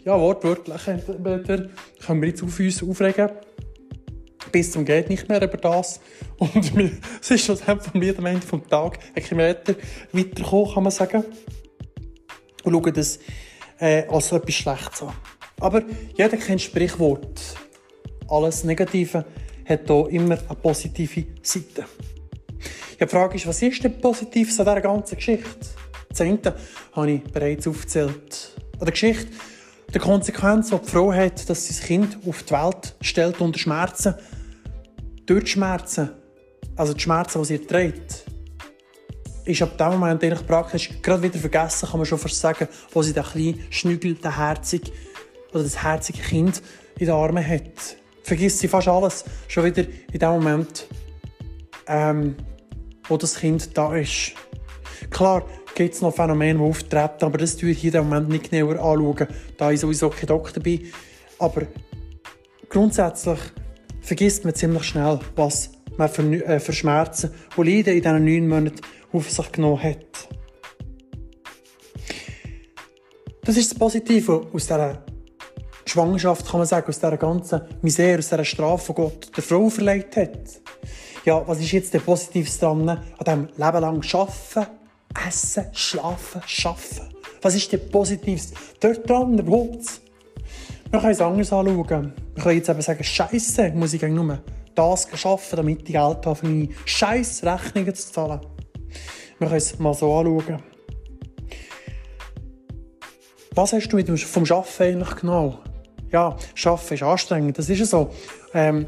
Ja, 0.05 0.17
wortwörtlich 0.17 0.86
können 0.86 2.21
wir 2.21 2.27
jetzt 2.29 2.43
auf 2.43 2.59
uns 2.59 2.83
aufregen. 2.83 3.29
Bis 4.51 4.72
zum 4.72 4.86
geht 4.86 5.10
nicht 5.10 5.27
mehr 5.29 5.41
über 5.41 5.58
das. 5.58 6.00
Und 6.38 6.74
es 7.22 7.32
ist 7.32 7.46
schon 7.46 7.58
vom 7.58 8.01
Lied 8.01 8.18
am 8.18 8.25
Ende 8.25 8.46
des 8.46 8.70
Tages 8.70 9.00
ein 9.15 9.24
Kilometer 9.24 9.75
weitergekommen, 10.12 10.74
kann 10.74 10.84
man 10.84 10.91
sagen. 10.91 11.24
Und 12.63 12.74
schauen 12.74 12.94
das 12.94 13.20
äh, 13.79 14.03
als 14.08 14.32
etwas 14.32 14.56
Schlechtes 14.56 15.01
an. 15.01 15.13
Aber 15.60 15.84
jeder 16.15 16.38
kennt 16.38 16.62
Sprichwort. 16.62 17.56
Alles 18.27 18.63
Negative 18.63 19.25
hat 19.65 19.88
hier 19.88 20.08
immer 20.10 20.38
eine 20.38 20.56
positive 20.62 21.25
Seite. 21.41 21.86
Ja, 23.00 23.06
die 23.06 23.12
Frage 23.12 23.36
ist, 23.36 23.48
was 23.48 23.62
ist 23.62 23.84
denn 23.84 24.00
Positives 24.00 24.60
an 24.60 24.65
dieser 24.65 24.82
ganzen 24.82 25.15
Geschichte? 25.15 25.48
Eine 26.18 26.56
habe 26.94 27.12
ich 27.12 27.24
bereits 27.24 27.68
aufgezählt. 27.68 28.56
An 28.74 28.86
der 28.86 28.91
Geschichte, 28.91 29.27
der 29.94 30.01
Konsequenz, 30.01 30.70
die 30.70 30.77
die 30.77 30.89
Frau 30.89 31.13
hat, 31.13 31.50
dass 31.50 31.65
sie 31.65 31.74
das 31.74 31.84
Kind 31.84 32.18
auf 32.27 32.44
die 32.44 32.51
Welt 32.51 32.96
stellt 33.01 33.39
unter 33.41 33.58
Schmerzen, 33.58 34.15
durch 35.29 35.43
die 35.43 35.51
Schmerzen, 35.51 36.09
also 36.75 36.93
die 36.93 37.00
Schmerzen, 37.01 37.39
die 37.39 37.45
sie 37.45 37.59
trägt, 37.59 38.25
ist 39.45 39.62
ab 39.62 39.77
dem 39.77 40.00
Moment 40.00 40.24
eigentlich 40.24 40.45
praktisch 40.48 40.89
gerade 41.03 41.21
wieder 41.21 41.38
vergessen, 41.38 41.88
kann 41.88 42.00
man 42.00 42.05
schon 42.07 42.17
fast 42.17 42.39
sagen, 42.39 42.67
wo 42.91 43.03
sie 43.03 43.13
den 43.13 43.24
kleinen 43.24 43.63
Schnügel, 43.69 44.15
den 44.15 44.36
herzig 44.36 44.91
oder 45.51 45.63
das 45.63 45.83
herzige 45.83 46.19
Kind 46.19 46.63
in 46.98 47.05
den 47.05 47.13
Armen 47.13 47.48
hat. 47.48 47.98
Vergisst 48.24 48.57
sie 48.57 48.67
fast 48.67 48.88
alles 48.88 49.24
schon 49.48 49.65
wieder 49.65 49.83
in 50.12 50.19
dem 50.19 50.29
Moment, 50.29 50.88
ähm, 51.88 52.36
wo 53.07 53.15
das 53.15 53.36
Kind 53.36 53.77
da 53.77 53.95
ist. 53.95 54.31
Klar 55.12 55.45
gibt 55.75 55.93
es 55.93 56.01
noch 56.01 56.15
Phänomene, 56.15 56.57
die 56.57 56.65
auftreten, 56.65 57.25
aber 57.25 57.38
das 57.38 57.55
tue 57.55 57.69
ich 57.69 57.79
hier 57.79 57.93
im 57.93 58.09
Moment 58.09 58.29
nicht 58.29 58.50
genauer 58.50 58.79
anschauen, 58.79 59.27
da 59.57 59.69
ich 59.71 59.79
sowieso 59.79 60.09
kein 60.09 60.25
Doktor 60.25 60.62
bin. 60.63 60.91
Aber 61.38 61.67
grundsätzlich 62.67 63.39
vergisst 64.01 64.46
man 64.46 64.56
ziemlich 64.56 64.84
schnell, 64.84 65.20
was 65.36 65.72
man 65.98 66.10
für, 66.10 66.24
äh, 66.24 66.60
für 66.60 66.74
Schmerzen 66.74 67.32
und 67.56 67.68
Leiden 67.68 67.96
in 67.96 68.01
diesen 68.01 68.25
neun 68.25 68.48
Monaten 68.48 68.82
auf 69.12 69.29
sich 69.29 69.51
genommen 69.51 69.84
hat. 69.84 70.29
Das 73.44 73.58
ist 73.58 73.72
das 73.72 73.79
Positive 73.79 74.48
aus 74.53 74.68
dieser 74.68 75.03
Schwangerschaft, 75.86 76.48
kann 76.48 76.60
man 76.60 76.68
sagen, 76.68 76.88
aus 76.88 77.00
dieser 77.00 77.18
ganzen 77.18 77.62
Misere, 77.82 78.20
aus 78.20 78.29
dieser 78.29 78.46
Strafe, 78.46 78.94
die 78.94 79.01
Gott 79.01 79.32
der 79.36 79.44
Frau 79.44 79.70
verleiht 79.70 80.15
hat. 80.18 80.62
Ja, 81.25 81.46
was 81.48 81.60
ist 81.60 81.72
jetzt 81.72 81.94
der 81.94 82.00
Positives 82.00 82.60
dran 82.60 82.88
an 82.88 83.00
diesem 83.20 83.48
Leben 83.58 83.82
lang 83.82 84.03
Arbeiten, 84.13 84.72
Essen, 85.27 85.65
Schlafen, 85.74 86.41
Schaffen? 86.46 87.10
Was 87.41 87.56
ist 87.56 87.72
der 87.72 87.77
Positives 87.79 88.53
dort 88.79 89.10
dran 89.10 89.38
überhaupt? 89.39 90.01
Wir 90.91 91.00
können 91.00 91.12
es 91.12 91.22
anders 91.22 91.53
anschauen. 91.53 92.13
Wir 92.34 92.43
können 92.43 92.58
jetzt 92.58 92.69
eben 92.69 92.81
sagen, 92.81 93.03
Scheiße, 93.03 93.72
muss 93.75 93.93
ich 93.93 94.01
nur 94.01 94.39
das 94.74 95.08
arbeiten, 95.24 95.55
damit 95.55 95.79
ich 95.81 95.93
Geld 95.93 96.25
habe, 96.25 96.36
für 96.36 96.48
meine 96.48 96.69
scheiß 96.86 97.43
Rechnungen 97.43 97.93
zu 97.93 98.12
zahlen. 98.12 98.41
Wir 99.38 99.48
können 99.48 99.58
es 99.58 99.77
mal 99.77 99.93
so 99.93 100.12
anschauen. 100.17 100.63
Was 103.53 103.74
hast 103.74 103.89
du 103.89 103.98
mit 103.98 104.08
dem, 104.08 104.17
vom 104.17 104.43
Arbeiten 104.43 104.84
eigentlich 104.84 105.15
genau? 105.17 105.60
Ja, 106.12 106.36
Arbeiten 106.65 106.93
ist 106.93 107.03
anstrengend, 107.03 107.58
das 107.58 107.69
ist 107.69 107.88
so. 107.88 108.10
Ähm, 108.55 108.88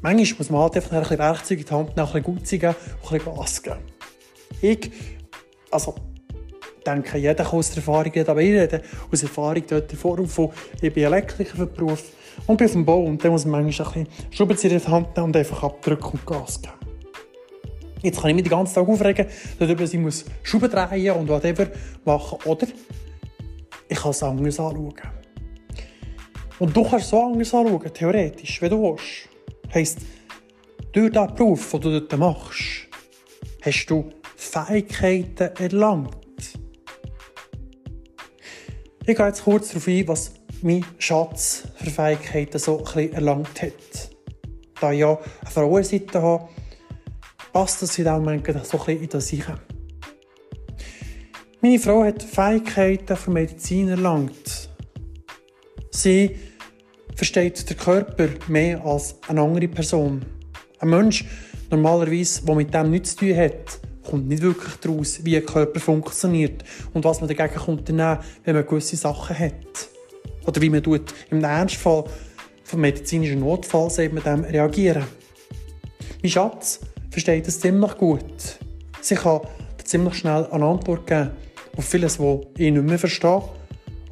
manchmal 0.00 0.38
muss 0.38 0.50
man 0.50 0.62
halt 0.62 0.76
einfach 0.76 0.92
ein 0.92 1.00
bisschen 1.00 1.18
Werkzeuge 1.18 1.60
in 1.60 1.66
die 1.66 1.74
Hand 1.74 1.96
nehmen, 1.96 1.98
ein 1.98 2.06
bisschen 2.06 2.22
gut 2.22 2.46
sein 2.46 2.60
und 2.60 3.12
ein 3.12 3.18
bisschen 3.18 3.36
Gas 3.36 3.62
geben. 3.62 3.78
Ich, 4.62 4.90
also, 5.70 5.96
denke, 6.86 7.18
jeder 7.18 7.44
kann 7.44 7.58
aus 7.58 7.70
der 7.70 7.78
Erfahrung 7.78 8.12
reden, 8.12 8.30
aber 8.30 8.40
ich 8.40 8.52
rede 8.52 8.82
aus 9.10 9.22
Erfahrung 9.22 9.62
dort 9.68 9.92
in 9.92 9.98
Form 9.98 10.26
von, 10.26 10.50
ich 10.80 10.92
bin 10.92 11.04
Elektriker 11.04 11.66
den 11.66 11.72
Beruf 11.72 12.04
und 12.46 12.56
bin 12.56 12.66
auf 12.66 12.72
dem 12.72 12.84
Bau 12.84 13.02
und 13.02 13.22
dann 13.22 13.32
muss 13.32 13.44
man 13.44 13.62
manchmal 13.62 13.88
ein 13.88 14.04
bisschen 14.04 14.30
Schraubenzieher 14.30 14.72
in 14.72 14.78
die 14.78 14.88
Hand 14.88 15.16
nehmen 15.16 15.26
und 15.26 15.36
einfach 15.36 15.62
abdrücken 15.62 16.12
und 16.12 16.26
Gas 16.26 16.60
geben. 16.60 16.74
Jetzt 18.02 18.20
kann 18.20 18.30
ich 18.30 18.36
mich 18.36 18.44
den 18.44 18.50
ganzen 18.50 18.74
Tag 18.74 18.88
aufregen, 18.88 19.26
darüber, 19.58 19.86
sie 19.86 19.98
muss 19.98 20.24
Schrauben 20.42 20.70
drehen 20.70 21.14
und 21.16 21.28
whatever 21.28 21.66
machen. 22.04 22.38
Oder 22.44 22.66
ich 23.88 23.98
kann 23.98 24.10
es 24.10 24.22
anders 24.22 24.60
anschauen. 24.60 24.94
Und 26.58 26.76
du 26.76 26.82
kannst 26.82 27.06
es 27.06 27.10
so 27.10 27.22
anders 27.22 27.52
anschauen, 27.52 27.92
theoretisch, 27.92 28.62
wie 28.62 28.68
du 28.68 28.82
willst. 28.82 29.28
Heisst, 29.74 30.00
durch 30.92 31.10
diesen 31.10 31.34
Beruf, 31.34 31.70
den 31.72 31.80
du 31.80 32.00
dort 32.00 32.18
machst, 32.18 32.86
hast 33.62 33.86
du 33.86 34.10
Fähigkeiten 34.36 35.50
erlangt. 35.56 36.25
Ich 39.08 39.16
gehe 39.16 39.26
jetzt 39.26 39.44
kurz 39.44 39.68
darauf 39.68 39.86
ein, 39.86 40.08
was 40.08 40.32
mein 40.62 40.84
Schatz 40.98 41.62
für 41.76 41.90
Fähigkeiten 41.90 42.58
so 42.58 42.84
ein 42.84 43.12
erlangt 43.12 43.62
hat. 43.62 44.10
Da 44.80 44.90
ich 44.90 44.98
ja 44.98 45.16
eine 45.42 45.50
Frauenseite 45.50 46.20
habe, 46.20 46.48
passt 47.52 47.82
das 47.82 47.96
in 47.98 48.04
diesem 48.04 48.24
Moment 48.24 48.66
so 48.66 48.84
ein 48.84 49.00
in 49.00 49.08
das 49.08 49.28
hinein. 49.28 49.60
Meine 51.60 51.78
Frau 51.78 52.02
hat 52.02 52.20
Fähigkeiten 52.20 53.16
für 53.16 53.30
Medizin 53.30 53.90
erlangt. 53.90 54.70
Sie 55.92 56.34
versteht 57.14 57.70
den 57.70 57.76
Körper 57.76 58.28
mehr 58.48 58.84
als 58.84 59.14
eine 59.28 59.40
andere 59.40 59.68
Person. 59.68 60.24
Ein 60.80 60.88
Mensch, 60.90 61.24
normalerweise, 61.70 62.44
der 62.44 62.54
mit 62.56 62.74
dem 62.74 62.90
nichts 62.90 63.14
zu 63.14 63.26
tun 63.26 63.36
hat, 63.36 63.80
kommt 64.06 64.28
nicht 64.28 64.42
wirklich 64.42 64.74
daraus, 64.76 65.24
wie 65.24 65.36
ein 65.36 65.44
Körper 65.44 65.80
funktioniert 65.80 66.64
und 66.94 67.04
was 67.04 67.20
man 67.20 67.28
dagegen 67.28 67.60
unternehmen 67.60 68.18
wenn 68.44 68.54
man 68.54 68.66
gewisse 68.66 68.96
Sachen 68.96 69.38
hat. 69.38 69.88
Oder 70.46 70.60
wie 70.60 70.70
man 70.70 70.82
tut, 70.82 71.12
im 71.30 71.42
Ernstfall 71.42 72.04
von 72.64 72.80
medizinischen 72.80 73.40
Notfall 73.40 73.90
mit 74.10 74.24
dem 74.24 74.44
reagieren. 74.44 75.04
Mein 76.22 76.30
Schatz 76.30 76.80
versteht 77.10 77.46
das 77.46 77.60
ziemlich 77.60 77.96
gut. 77.96 78.58
Sie 79.00 79.14
kann 79.14 79.40
ziemlich 79.84 80.14
schnell 80.14 80.46
eine 80.46 80.64
Antwort 80.64 81.06
geben 81.06 81.30
auf 81.76 81.84
vieles, 81.84 82.18
was 82.18 82.40
ich 82.56 82.72
nicht 82.72 82.82
mehr 82.82 82.98
verstehe 82.98 83.42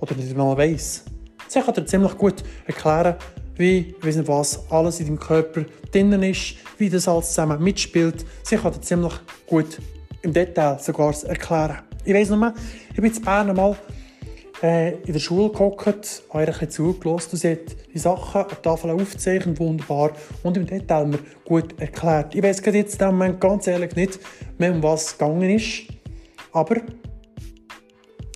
oder 0.00 0.14
nicht 0.14 0.36
mal 0.36 0.56
weiss. 0.56 1.04
Sie 1.48 1.60
kann 1.60 1.74
dir 1.74 1.86
ziemlich 1.86 2.16
gut 2.16 2.42
erklären, 2.66 3.16
wie, 3.56 3.94
weiss 4.00 4.26
was, 4.26 4.70
alles 4.70 5.00
in 5.00 5.06
deinem 5.06 5.18
Körper 5.18 5.64
drinnen 5.92 6.22
ist, 6.22 6.56
wie 6.78 6.90
das 6.90 7.08
alles 7.08 7.28
zusammen 7.28 7.62
mitspielt. 7.62 8.24
Sie 8.42 8.56
kann 8.56 8.72
dir 8.72 8.80
ziemlich 8.80 9.14
gut 9.46 9.78
im 10.22 10.32
Detail 10.32 10.78
sogar 10.80 11.14
erklären. 11.24 11.78
Ich 12.04 12.14
weiss 12.14 12.30
noch 12.30 12.38
mal, 12.38 12.54
ich 12.90 13.00
bin 13.00 13.12
in 13.12 13.22
Bern 13.22 13.54
mal 13.54 13.76
äh, 14.62 14.94
in 14.94 15.12
der 15.12 15.20
Schule 15.20 15.50
gehockt, 15.50 16.22
habe 16.30 16.44
ihr 16.44 16.60
ein 16.60 16.70
zugelassen 16.70 17.30
und 17.32 17.38
sie 17.38 17.52
hat 17.52 17.76
die 17.92 17.98
Sachen 17.98 18.44
der 18.48 18.62
Tafel 18.62 18.90
aufgezeichnet, 18.90 19.58
wunderbar 19.60 20.12
und 20.42 20.56
im 20.56 20.66
Detail 20.66 21.06
mir 21.06 21.18
gut 21.44 21.78
erklärt. 21.80 22.34
Ich 22.34 22.42
weiß 22.42 22.62
jetzt 22.64 23.00
im 23.00 23.08
Moment 23.08 23.40
ganz 23.40 23.66
ehrlich 23.66 23.94
nicht 23.94 24.18
mehr, 24.58 24.72
um 24.72 24.82
was 24.82 25.06
es 25.06 25.18
gegangen 25.18 25.50
ist, 25.50 25.82
aber 26.52 26.76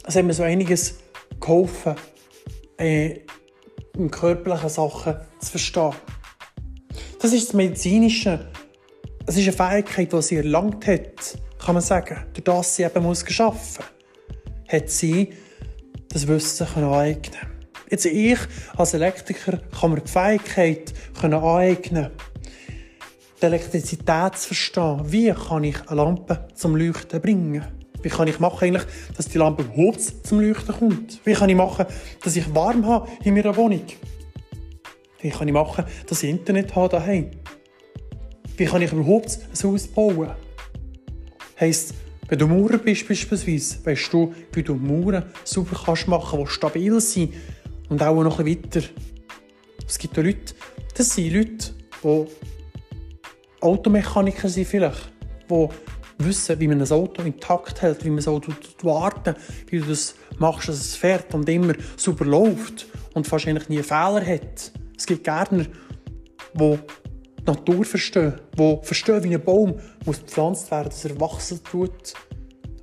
es 0.06 0.16
hat 0.16 0.24
mir 0.24 0.34
so 0.34 0.42
einiges 0.42 0.98
geholfen, 1.40 1.94
äh, 2.78 3.20
in 3.98 4.10
körperlichen 4.10 4.68
Sachen 4.68 5.16
zu 5.40 5.50
verstehen. 5.50 5.92
Das 7.20 7.32
ist 7.32 7.48
das 7.48 7.54
Medizinische. 7.54 8.46
Es 9.26 9.36
ist 9.36 9.42
eine 9.42 9.52
Fähigkeit, 9.70 10.12
die 10.12 10.22
sie 10.22 10.36
erlangt 10.36 10.86
hat, 10.86 11.38
kann 11.58 11.74
man 11.74 11.82
sagen. 11.82 12.24
Durch 12.32 12.44
das 12.44 12.76
sie 12.76 12.84
eben 12.84 13.02
muss 13.02 13.24
geschaffen 13.24 13.84
hat 14.68 14.90
sie 14.90 15.30
das 16.10 16.26
Wissen 16.28 16.66
aneignen 16.74 17.40
Jetzt 17.90 18.04
ich 18.04 18.38
als 18.76 18.92
Elektriker 18.92 19.58
kann 19.80 19.92
mir 19.92 20.00
die 20.00 20.10
Fähigkeit 20.10 20.92
aneignen, 21.22 22.10
die 23.40 23.46
Elektrizität 23.46 24.36
zu 24.36 24.48
verstehen. 24.48 25.00
Wie 25.10 25.32
kann 25.32 25.64
ich 25.64 25.80
eine 25.88 26.02
Lampe 26.02 26.48
zum 26.54 26.76
Leuchten 26.76 27.20
bringen? 27.22 27.77
Wie 28.02 28.08
kann 28.08 28.28
ich 28.28 28.38
machen, 28.38 28.64
eigentlich, 28.64 28.84
dass 29.16 29.28
die 29.28 29.38
Lampe 29.38 29.64
überhaupt 29.64 30.00
zum 30.00 30.40
Leuchten 30.40 30.74
kommt? 30.74 31.20
Wie 31.24 31.32
kann 31.32 31.48
ich 31.48 31.56
machen, 31.56 31.86
dass 32.22 32.36
ich 32.36 32.54
warm 32.54 32.86
habe 32.86 33.08
in 33.24 33.34
meiner 33.34 33.56
Wohnung? 33.56 33.82
Wie 35.20 35.30
kann 35.30 35.48
ich 35.48 35.54
machen, 35.54 35.84
dass 36.06 36.22
ich 36.22 36.30
Internet 36.30 36.76
habe 36.76 36.88
daheim? 36.88 37.30
Wie 38.56 38.66
kann 38.66 38.82
ich 38.82 38.92
überhaupt 38.92 39.38
ein 39.38 39.70
Haus 39.70 39.86
bauen? 39.88 40.30
Heisst, 41.58 41.94
wenn 42.28 42.38
du 42.38 42.46
Maurer 42.46 42.78
bist 42.78 43.08
beispielsweise, 43.08 43.84
weißt 43.84 44.12
du, 44.12 44.34
wie 44.52 44.62
du 44.62 44.74
Mauern 44.74 45.24
sauber 45.44 45.80
kannst 45.84 46.06
machen, 46.06 46.38
die 46.38 46.46
stabil 46.46 47.00
sind 47.00 47.34
und 47.88 48.02
auch 48.02 48.22
noch 48.22 48.38
ein 48.38 48.46
weiter. 48.46 48.82
Es 49.86 49.98
gibt 49.98 50.18
auch 50.18 50.22
Leute, 50.22 50.54
das 50.94 51.14
sind 51.14 51.32
Leute, 51.32 51.72
die 52.04 52.26
Automechaniker 53.60 54.48
sind 54.48 54.68
vielleicht, 54.68 55.10
die 55.50 55.68
wissen, 56.18 56.58
wie 56.60 56.68
man 56.68 56.80
ein 56.80 56.90
Auto 56.90 57.22
intakt 57.22 57.82
hält, 57.82 58.04
wie 58.04 58.08
man 58.08 58.16
das 58.16 58.28
Auto 58.28 58.52
warten, 58.82 59.34
wie 59.68 59.78
du 59.78 59.86
das 59.86 60.14
machst, 60.38 60.68
dass 60.68 60.76
es 60.76 60.96
fährt 60.96 61.34
und 61.34 61.48
immer 61.48 61.74
super 61.96 62.24
läuft 62.24 62.86
und 63.14 63.30
wahrscheinlich 63.30 63.68
nie 63.68 63.82
Fehler 63.82 64.24
hat. 64.24 64.72
Es 64.96 65.06
gibt 65.06 65.24
Gärtner, 65.24 65.66
die 66.54 66.78
die 67.40 67.44
Natur 67.44 67.84
verstehen, 67.84 68.34
die 68.58 68.78
verstehen, 68.82 69.24
wie 69.24 69.34
ein 69.34 69.42
Baum 69.42 69.78
muss 70.04 70.20
gepflanzt 70.20 70.70
werden, 70.70 70.90
dass 70.90 71.04
er 71.04 71.18
wachsen 71.20 71.62
tut, 71.64 72.14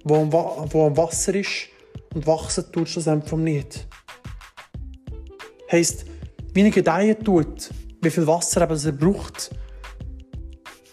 wo 0.03 0.15
am, 0.15 0.31
Wasser 0.97 1.35
ist 1.35 1.67
und 2.13 2.25
wachsen 2.25 2.65
tut 2.71 2.95
es 2.95 3.07
einfach 3.07 3.37
nicht. 3.37 3.87
Heisst, 5.71 6.05
wie 6.53 6.61
er 6.61 6.69
gedeihen 6.69 7.23
tut, 7.23 7.69
wie 8.01 8.09
viel 8.09 8.25
Wasser 8.25 8.61
er 8.61 8.91
braucht, 8.91 9.51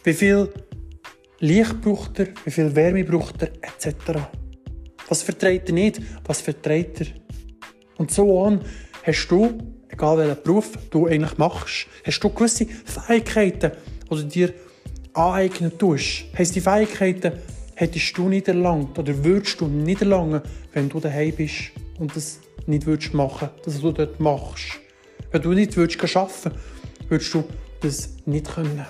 wie 0.05 0.15
viel 0.15 0.53
Licht 1.43 1.81
braucht 1.81 2.21
er, 2.21 2.29
wie 2.45 2.53
viel 2.53 2.73
Wärme 2.77 3.03
braucht 3.03 3.43
er, 3.43 3.49
etc. 3.63 3.97
Was 5.09 5.23
verträgt 5.23 5.71
er 5.71 5.75
nicht, 5.75 6.01
was 6.25 6.41
verträgt 6.41 7.01
er. 7.01 7.07
Und 7.97 8.13
so 8.13 8.45
an 8.45 8.61
hast 9.03 9.27
du, 9.27 9.59
egal 9.89 10.19
welchen 10.19 10.41
Beruf 10.45 10.71
du 10.91 11.09
eigentlich 11.09 11.37
machst, 11.39 11.89
hast 12.05 12.21
du 12.21 12.31
gewisse 12.31 12.67
Fähigkeiten, 12.67 13.73
die 14.05 14.15
du 14.15 14.23
dir 14.23 14.55
aneignen 15.15 15.77
tust. 15.77 16.27
Heißt 16.39 16.55
die 16.55 16.61
Fähigkeiten 16.61 17.33
hättest 17.75 18.17
du 18.17 18.29
nicht 18.29 18.47
erlangt 18.47 18.97
oder 18.97 19.25
würdest 19.25 19.61
du 19.61 19.67
nicht 19.67 20.01
erlangen, 20.01 20.43
wenn 20.73 20.89
du 20.89 21.01
daheim 21.01 21.35
bist 21.35 21.73
und 21.99 22.15
das 22.15 22.39
nicht 22.69 22.87
würdest 22.87 23.15
machen, 23.15 23.49
dass 23.65 23.81
du 23.81 23.91
dort 23.91 24.21
machst. 24.21 24.79
Wenn 25.33 25.43
du 25.43 25.55
nicht 25.55 25.77
würdest 25.77 26.17
arbeiten, 26.17 26.53
würdest 27.09 27.35
du 27.35 27.43
das 27.81 28.11
nicht 28.27 28.49
können. 28.49 28.87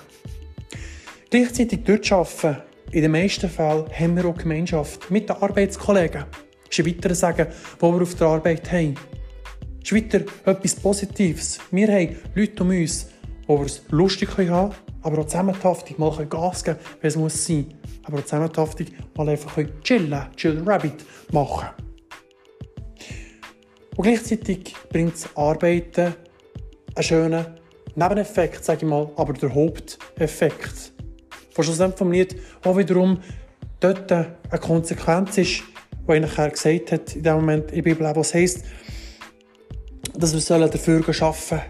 Gleichzeitig 1.33 1.79
dort 1.83 2.11
arbeiten, 2.11 2.61
in 2.91 3.01
den 3.01 3.11
meisten 3.11 3.49
Fällen 3.49 3.87
haben 3.91 4.15
wir 4.15 4.25
auch 4.25 4.37
Gemeinschaft 4.37 5.09
mit 5.09 5.27
den 5.27 5.35
Arbeitskollegen. 5.37 6.25
Das 6.69 6.77
ist 6.77 6.85
weiterer 6.85 7.15
Sagen, 7.15 7.47
wo 7.79 7.91
wir 7.91 8.03
auf 8.03 8.13
der 8.13 8.27
Arbeit 8.27 8.71
haben. 8.71 8.93
Das 9.81 9.91
ist 9.91 9.93
weiter 9.93 10.25
etwas 10.45 10.75
Positives. 10.75 11.59
Wir 11.71 11.87
haben 11.87 12.17
Leute 12.35 12.61
um 12.61 12.69
uns, 12.69 13.07
wo 13.47 13.57
wir 13.57 13.65
es 13.65 13.81
lustig 13.89 14.29
haben 14.37 14.47
können, 14.47 14.71
aber 15.01 15.21
auch 15.21 15.25
zusammenhaftig 15.25 15.97
mal 15.97 16.11
Gas 16.27 16.63
geben 16.63 16.77
wenn 17.01 17.07
es 17.07 17.15
muss 17.15 17.47
sein 17.47 17.65
aber 18.03 18.19
auch 18.19 18.25
zusammenhaftig 18.25 18.91
mal 19.17 19.27
einfach 19.29 19.57
chillen, 19.81 20.27
chill 20.35 20.61
Rabbit 20.63 21.03
machen 21.31 21.69
Und 23.95 24.03
gleichzeitig 24.03 24.75
bringt 24.87 25.15
das 25.15 25.35
Arbeiten 25.35 26.13
einen 26.93 27.03
schönen 27.03 27.45
Nebeneffekt, 27.95 28.63
sage 28.63 28.85
ich 28.85 28.87
mal, 28.87 29.09
aber 29.15 29.33
der 29.33 29.55
Haupteffekt. 29.55 30.92
Von 31.53 31.63
schlussendlich 31.63 31.97
vom 31.97 32.11
Lied 32.11 32.35
auch 32.63 32.77
wiederum 32.77 33.19
dort 33.79 34.11
eine 34.11 34.35
Konsequenz 34.59 35.37
ist, 35.37 35.63
die 36.07 36.11
er 36.11 36.19
nachher 36.19 36.49
gesagt 36.49 36.91
hat, 36.91 37.15
in 37.15 37.23
dem 37.23 37.35
Moment 37.35 37.71
in 37.71 37.83
der 37.83 37.93
Bibel, 37.93 38.11
was 38.15 38.33
heisst, 38.33 38.63
dass 40.15 40.33
wir 40.33 40.67
dafür 40.67 40.97
arbeiten 40.97 41.13
sollen. 41.13 41.61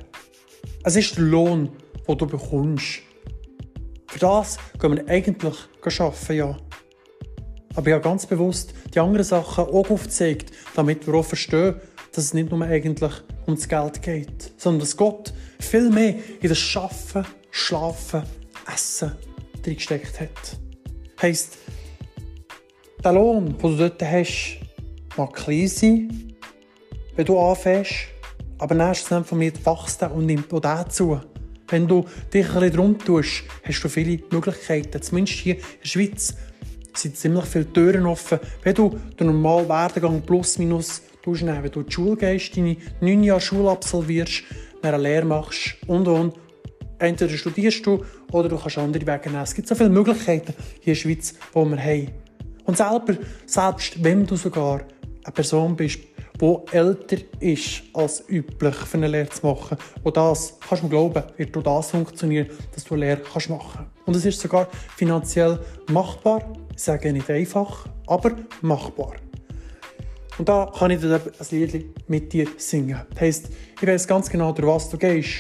Es 0.84 0.96
ist 0.96 1.18
der 1.18 1.24
Lohn, 1.24 1.70
den 2.08 2.18
du 2.18 2.28
bekommst. 2.28 3.00
Für 4.08 4.20
das 4.20 4.58
gehen 4.80 4.98
wir 4.98 5.08
eigentlich 5.08 5.56
arbeiten, 5.84 6.34
ja. 6.34 6.58
Aber 7.76 7.88
ich 7.88 7.94
habe 7.94 8.04
ganz 8.04 8.26
bewusst 8.26 8.74
die 8.94 9.00
anderen 9.00 9.24
Sachen 9.24 9.66
auch 9.66 9.90
aufgezeigt, 9.90 10.52
damit 10.76 11.08
wir 11.08 11.16
auch 11.16 11.26
verstehen, 11.26 11.76
dass 12.12 12.26
es 12.26 12.34
nicht 12.34 12.52
nur 12.52 12.62
eigentlich 12.64 13.14
um 13.48 13.56
das 13.56 13.68
Geld 13.68 14.02
geht, 14.02 14.52
sondern 14.58 14.82
dass 14.82 14.96
Gott 14.96 15.34
viel 15.60 15.90
mehr 15.90 16.16
in 16.42 16.50
das 16.50 16.60
Schaffen, 16.60 17.26
Schlafen, 17.50 18.22
Essen 18.72 19.14
gesteckt 19.64 20.20
hat. 20.20 20.58
Heisst, 21.22 21.58
der 23.04 23.14
Lohn, 23.14 23.58
den 23.58 23.58
du 23.58 23.78
dort 23.78 24.02
hast, 24.02 24.60
mag 25.18 25.34
klein 25.34 25.68
sein, 25.68 26.34
wenn 27.16 27.26
du 27.26 27.40
anfängst, 27.40 27.94
aber 28.58 28.76
nächstes 28.76 29.28
von 29.28 29.38
mir 29.38 29.54
wächst 29.54 30.02
und 30.04 30.26
nimmt 30.26 30.54
auch 30.54 30.60
dazu. 30.60 31.20
Wenn 31.68 31.88
du 31.88 32.06
dich 32.34 32.48
ein 32.48 32.54
bisschen 32.54 32.76
drum 32.76 33.00
tust, 33.00 33.44
hast 33.64 33.84
du 33.84 33.90
viele 33.90 34.24
Möglichkeiten. 34.32 35.02
Zumindest 35.02 35.40
hier 35.40 35.56
in 35.56 35.62
der 35.82 35.88
Schweiz 35.88 36.36
sind 36.94 37.18
ziemlich 37.18 37.46
viele 37.46 37.72
Türen 37.72 38.06
offen. 38.06 38.40
Wenn 38.62 38.76
du 38.76 39.00
den 39.20 39.28
normalen 39.28 39.68
Werdegang 39.70 40.22
plus 40.22 40.58
minus 40.58 41.02
nehmen, 41.26 41.64
wenn 41.64 41.72
du 41.72 41.80
in 41.80 41.86
die 41.86 41.92
Schule 41.92 42.18
gehst, 42.18 42.56
deine 42.56 42.78
neun 43.02 43.24
Jahre 43.24 43.42
Schule 43.42 43.72
absolvierst, 43.72 44.44
eine 44.82 44.98
Lehre 44.98 45.26
machst 45.26 45.78
und 45.88 46.08
und. 46.08 46.43
Entweder 47.04 47.36
studierst 47.36 47.86
du 47.86 48.02
oder 48.32 48.48
du 48.48 48.58
kannst 48.58 48.78
andere 48.78 49.06
Wege 49.06 49.30
nehmen. 49.30 49.44
Es 49.44 49.54
gibt 49.54 49.68
so 49.68 49.76
viele 49.76 49.90
Möglichkeiten 49.90 50.54
hier 50.80 50.94
in 50.94 50.94
der 50.94 50.96
Schweiz, 50.96 51.34
die 51.54 51.60
wir 51.66 51.84
haben. 51.84 52.08
Und 52.64 52.78
selber, 52.78 53.18
selbst 53.46 54.02
wenn 54.02 54.26
du 54.26 54.38
sogar 54.38 54.84
eine 55.26 55.34
Person 55.34 55.76
bist, 55.76 56.00
die 56.40 56.56
älter 56.72 57.18
ist 57.42 57.84
als 57.94 58.24
üblich 58.30 58.76
für 58.76 58.98
eine 58.98 59.08
Lehre 59.08 59.28
zu 59.28 59.46
machen. 59.46 59.78
Und 60.02 60.16
das, 60.16 60.58
kannst 60.66 60.82
du 60.82 60.88
mir 60.88 60.92
glauben, 60.92 61.24
wird 61.36 61.54
durch 61.54 61.66
das 61.66 61.92
funktionieren, 61.92 62.48
dass 62.74 62.86
du 62.86 62.94
eine 62.94 63.06
Lehre 63.06 63.22
kannst 63.22 63.50
machen 63.50 63.86
Und 64.06 64.16
es 64.16 64.24
ist 64.24 64.40
sogar 64.40 64.70
finanziell 64.96 65.60
machbar. 65.90 66.54
Ich 66.74 66.84
sage 66.84 67.12
nicht 67.12 67.30
einfach, 67.30 67.86
aber 68.08 68.32
machbar. 68.62 69.16
Und 70.38 70.48
da 70.48 70.72
kann 70.74 70.92
ich 70.92 71.02
dir 71.02 71.16
ein 71.16 71.48
Lied 71.52 72.10
mit 72.10 72.32
dir 72.32 72.48
singen. 72.56 73.02
Das 73.12 73.20
heisst, 73.20 73.50
ich 73.82 73.88
weiß 73.88 74.08
ganz 74.08 74.30
genau, 74.30 74.54
durch 74.54 74.68
was 74.68 74.90
du 74.90 74.98
gehst, 74.98 75.32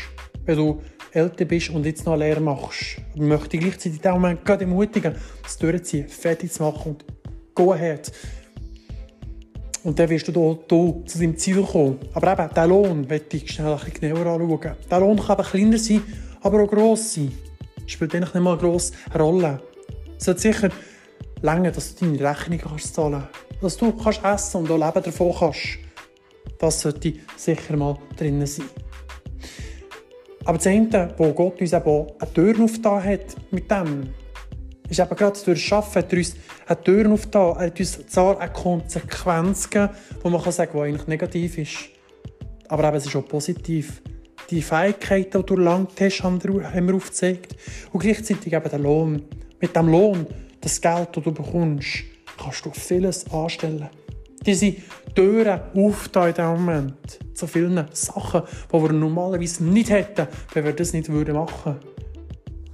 wenn 0.45 0.58
du 0.58 0.82
älter 1.12 1.45
bist 1.45 1.69
und 1.69 1.86
jetzt 1.86 2.06
noch 2.06 2.13
eine 2.13 2.25
Lehre 2.25 2.41
machst. 2.41 2.97
Aber 3.13 3.23
ich 3.23 3.29
möchte 3.29 3.58
gleichzeitig 3.58 3.99
diesem 3.99 4.13
Moment 4.13 4.45
gerade 4.45 4.63
ermutigen, 4.63 5.15
das 5.41 5.58
durchziehen, 5.58 6.08
fertig 6.08 6.51
zu 6.51 6.63
machen 6.63 6.91
und 6.91 7.06
go 7.53 7.73
ahead. 7.73 8.12
Und 9.84 9.99
dann 9.99 10.10
wirst 10.10 10.27
du 10.29 10.32
hier, 10.32 10.60
hier 10.69 11.06
zu 11.06 11.19
deinem 11.19 11.38
Ziel 11.38 11.62
kommen. 11.62 11.99
Aber 12.13 12.32
eben, 12.32 12.53
der 12.53 12.67
Lohn 12.67 13.06
möchte 13.08 13.38
ich 13.38 13.51
schnell 13.51 13.73
ein 13.73 13.79
bisschen 13.79 14.15
genauer 14.15 14.25
anschauen. 14.27 14.75
Der 14.89 14.99
Lohn 14.99 15.19
kann 15.19 15.39
eben 15.39 15.47
kleiner 15.47 15.77
sein, 15.77 16.01
aber 16.41 16.63
auch 16.63 16.69
gross 16.69 17.15
sein. 17.15 17.32
Spielt 17.86 18.15
eigentlich 18.15 18.34
nicht 18.34 18.43
mal 18.43 18.53
eine 18.53 18.62
grosse 18.62 18.93
Rolle. 19.17 19.62
Es 20.17 20.25
sollte 20.25 20.41
sicher 20.41 20.69
länger, 21.41 21.71
dass 21.71 21.95
du 21.95 22.06
deine 22.06 22.29
Rechnung 22.29 22.60
kannst 22.60 22.95
zahlen 22.95 23.23
kannst. 23.23 23.63
Dass 23.63 23.77
du 23.77 23.91
kannst 23.91 24.23
essen 24.23 24.58
und 24.62 24.71
auch 24.71 24.77
leben 24.77 25.03
davon 25.03 25.36
kannst. 25.38 25.79
Das 26.60 26.79
sollte 26.79 27.13
sicher 27.36 27.75
mal 27.75 27.97
drin 28.15 28.45
sein. 28.45 28.65
Aber 30.45 30.58
das 30.58 30.67
eine, 30.67 31.13
wo 31.17 31.32
Gott 31.32 31.62
uns 31.62 31.73
eben 31.73 32.08
eine 32.19 32.34
Tür 32.34 32.63
aufgetan 32.63 33.03
hat 33.03 33.36
mit 33.51 33.71
dem, 33.71 34.10
ist 34.89 34.99
eben 34.99 35.15
gerade 35.15 35.39
durch 35.45 35.69
das 35.69 35.71
Arbeiten, 35.71 35.95
hat 35.95 36.12
er 36.12 36.17
uns 36.17 36.36
eine 36.67 36.84
Tür 36.84 37.12
aufgetan. 37.12 37.56
Er 37.58 37.65
hat 37.67 37.79
uns 37.79 38.08
zwar 38.08 38.39
eine 38.39 38.51
Konsequenz 38.51 39.69
gegeben, 39.69 39.93
die 40.23 40.29
man 40.29 40.41
kann 40.41 40.51
sagen 40.51 40.71
kann, 40.71 40.82
die 40.82 40.88
eigentlich 40.89 41.08
negativ 41.08 41.58
ist. 41.58 41.77
Aber 42.67 42.88
eben, 42.88 42.97
es 42.97 43.06
ist 43.06 43.15
auch 43.15 43.27
positiv. 43.27 44.01
Die 44.49 44.62
Fähigkeiten, 44.62 45.39
die 45.39 45.45
du 45.45 45.56
erlangt 45.56 45.99
hast, 45.99 46.23
haben 46.23 46.43
wir 46.43 46.95
aufgezeigt. 46.95 47.56
Und 47.91 48.01
gleichzeitig 48.01 48.51
eben 48.51 48.69
der 48.69 48.79
Lohn. 48.79 49.23
Mit 49.62 49.75
dem 49.75 49.88
Lohn, 49.88 50.27
das 50.60 50.82
Geld, 50.82 51.10
das 51.13 51.23
du 51.23 51.32
bekommst, 51.32 52.03
kannst 52.38 52.65
du 52.65 52.71
vieles 52.71 53.32
anstellen. 53.32 53.89
Diese 54.45 54.75
Türen 55.15 55.62
aufgetan 55.76 56.30
in 56.30 56.34
diesem 56.34 56.52
Moment. 56.52 57.19
Zu 57.34 57.47
vielen 57.47 57.86
Sachen, 57.93 58.43
die 58.71 58.82
wir 58.82 58.93
normalerweise 58.93 59.63
nicht 59.63 59.89
hätten, 59.89 60.28
wenn 60.54 60.65
wir 60.65 60.73
das 60.73 60.93
nicht 60.93 61.10
machen 61.10 61.26
würden. 61.28 61.78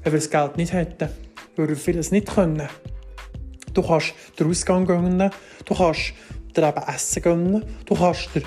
Wenn 0.04 0.14
wir 0.14 0.20
das 0.20 0.30
Geld 0.30 0.58
nicht 0.58 0.74
hätten, 0.74 1.10
würden 1.56 1.70
wir 1.70 1.78
vieles 1.78 2.12
nicht 2.12 2.28
können. 2.28 2.68
Du 3.74 3.84
kannst 3.84 4.14
den 4.40 4.50
Ausgang 4.50 4.86
gönnen, 4.86 5.32
du 5.66 5.76
kannst 5.76 6.14
dir 6.56 6.68
eben 6.68 6.84
Essen 6.84 7.22
gönnen, 7.22 7.64
du 7.86 7.96
kannst 7.96 8.30
dir 8.34 8.44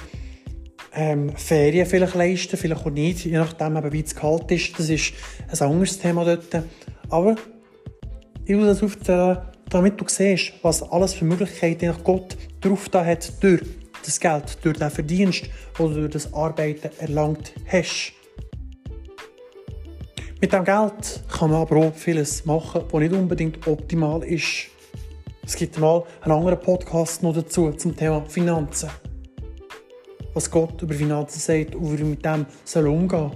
ähm, 0.95 1.35
Ferien 1.37 1.87
vielleicht 1.87 2.15
leisten, 2.15 2.57
vielleicht 2.57 2.85
auch 2.85 2.91
nicht, 2.91 3.25
je 3.25 3.39
nachdem, 3.39 3.77
eben, 3.77 3.93
wie 3.93 4.03
es 4.03 4.15
kalt 4.15 4.51
ist. 4.51 4.79
Das 4.79 4.89
ist 4.89 5.13
ein 5.49 5.69
anderes 5.69 5.99
Thema 5.99 6.25
dort. 6.25 6.65
Aber 7.09 7.37
ich 8.45 8.57
will 8.57 8.67
das 8.67 8.83
aufzählen, 8.83 9.39
damit 9.69 10.01
du 10.01 10.05
siehst, 10.07 10.53
was 10.63 10.83
alles 10.83 11.15
für 11.15 11.25
Möglichkeiten 11.25 11.95
Gott 12.05 12.37
drauf 12.61 12.89
da 12.89 13.05
hat 13.05 13.33
durch 13.43 13.63
das 14.05 14.21
Geld, 14.21 14.59
durch 14.62 14.79
den 14.79 14.91
Verdienst, 14.91 15.45
du 15.77 15.88
durch 15.88 16.11
das 16.11 16.33
Arbeiten 16.33 16.91
erlangt 16.99 17.53
hast. 17.67 18.12
Mit 20.41 20.53
dem 20.53 20.65
Geld 20.65 21.23
kann 21.31 21.51
man 21.51 21.61
aber 21.61 21.77
auch 21.77 21.95
vieles 21.95 22.45
machen, 22.45 22.83
was 22.91 23.01
nicht 23.01 23.12
unbedingt 23.12 23.65
optimal 23.67 24.25
ist. 24.25 24.67
Es 25.45 25.57
gibt 25.57 25.79
mal 25.79 26.05
einen 26.21 26.33
anderen 26.33 26.59
Podcast 26.59 27.23
noch 27.23 27.35
dazu 27.35 27.71
zum 27.73 27.97
Thema 27.97 28.25
Finanzen. 28.27 28.91
Was 30.35 30.51
Gott 30.51 30.81
über 30.83 30.95
Finanzen 30.95 31.38
sagt 31.38 31.75
und 31.75 31.93
wie 31.93 32.03
er 32.03 32.07
mit 32.07 32.25
dem 32.25 32.47
soll 32.65 32.88
umgehen 32.88 33.31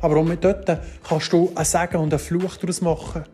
Aber 0.00 0.16
auch 0.16 0.24
mit 0.24 0.44
dort 0.44 0.70
kannst 1.02 1.32
du 1.32 1.50
ein 1.54 1.64
Segen 1.64 1.96
und 1.96 2.12
einen 2.12 2.18
Fluch 2.20 2.56
daraus 2.56 2.80
machen. 2.80 3.24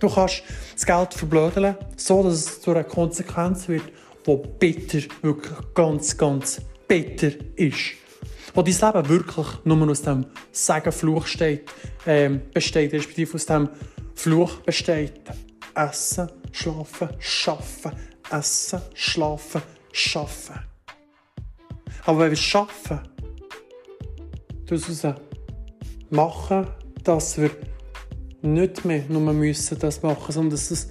Du 0.00 0.08
kannst 0.08 0.42
das 0.74 0.84
Geld 0.84 1.14
verblödeln, 1.14 1.76
so 1.96 2.22
dass 2.22 2.34
es 2.34 2.60
zu 2.60 2.72
einer 2.72 2.84
Konsequenz 2.84 3.68
wird, 3.68 3.84
die 4.26 4.42
bitter, 4.58 4.98
wirklich 5.22 5.74
ganz, 5.74 6.16
ganz 6.16 6.60
bitter 6.88 7.30
ist 7.56 7.94
wo 8.56 8.62
dein 8.62 8.72
Leben 8.72 9.08
wirklich 9.10 9.46
nur 9.64 9.90
aus 9.90 10.02
dem 10.02 10.26
Segenfluch 10.50 11.26
steht, 11.26 11.68
ähm, 12.06 12.40
besteht, 12.54 12.92
respektive 12.94 13.34
aus 13.34 13.44
dem 13.44 13.68
Fluch 14.14 14.56
besteht. 14.60 15.20
Essen, 15.74 16.30
schlafen, 16.52 17.08
schaffen. 17.18 17.92
Essen, 18.30 18.80
schlafen, 18.94 19.62
schaffen. 19.92 20.56
Aber 22.06 22.20
wenn 22.20 22.30
wir 22.30 22.36
schaffen, 22.36 23.00
daraus 24.64 25.14
machen, 26.08 26.66
dass 27.04 27.36
wir 27.36 27.50
nicht 28.40 28.84
mehr 28.86 29.04
nur 29.08 29.32
müssen 29.34 29.78
das 29.78 30.02
machen, 30.02 30.32
sondern 30.32 30.52
dass 30.52 30.70
es 30.70 30.88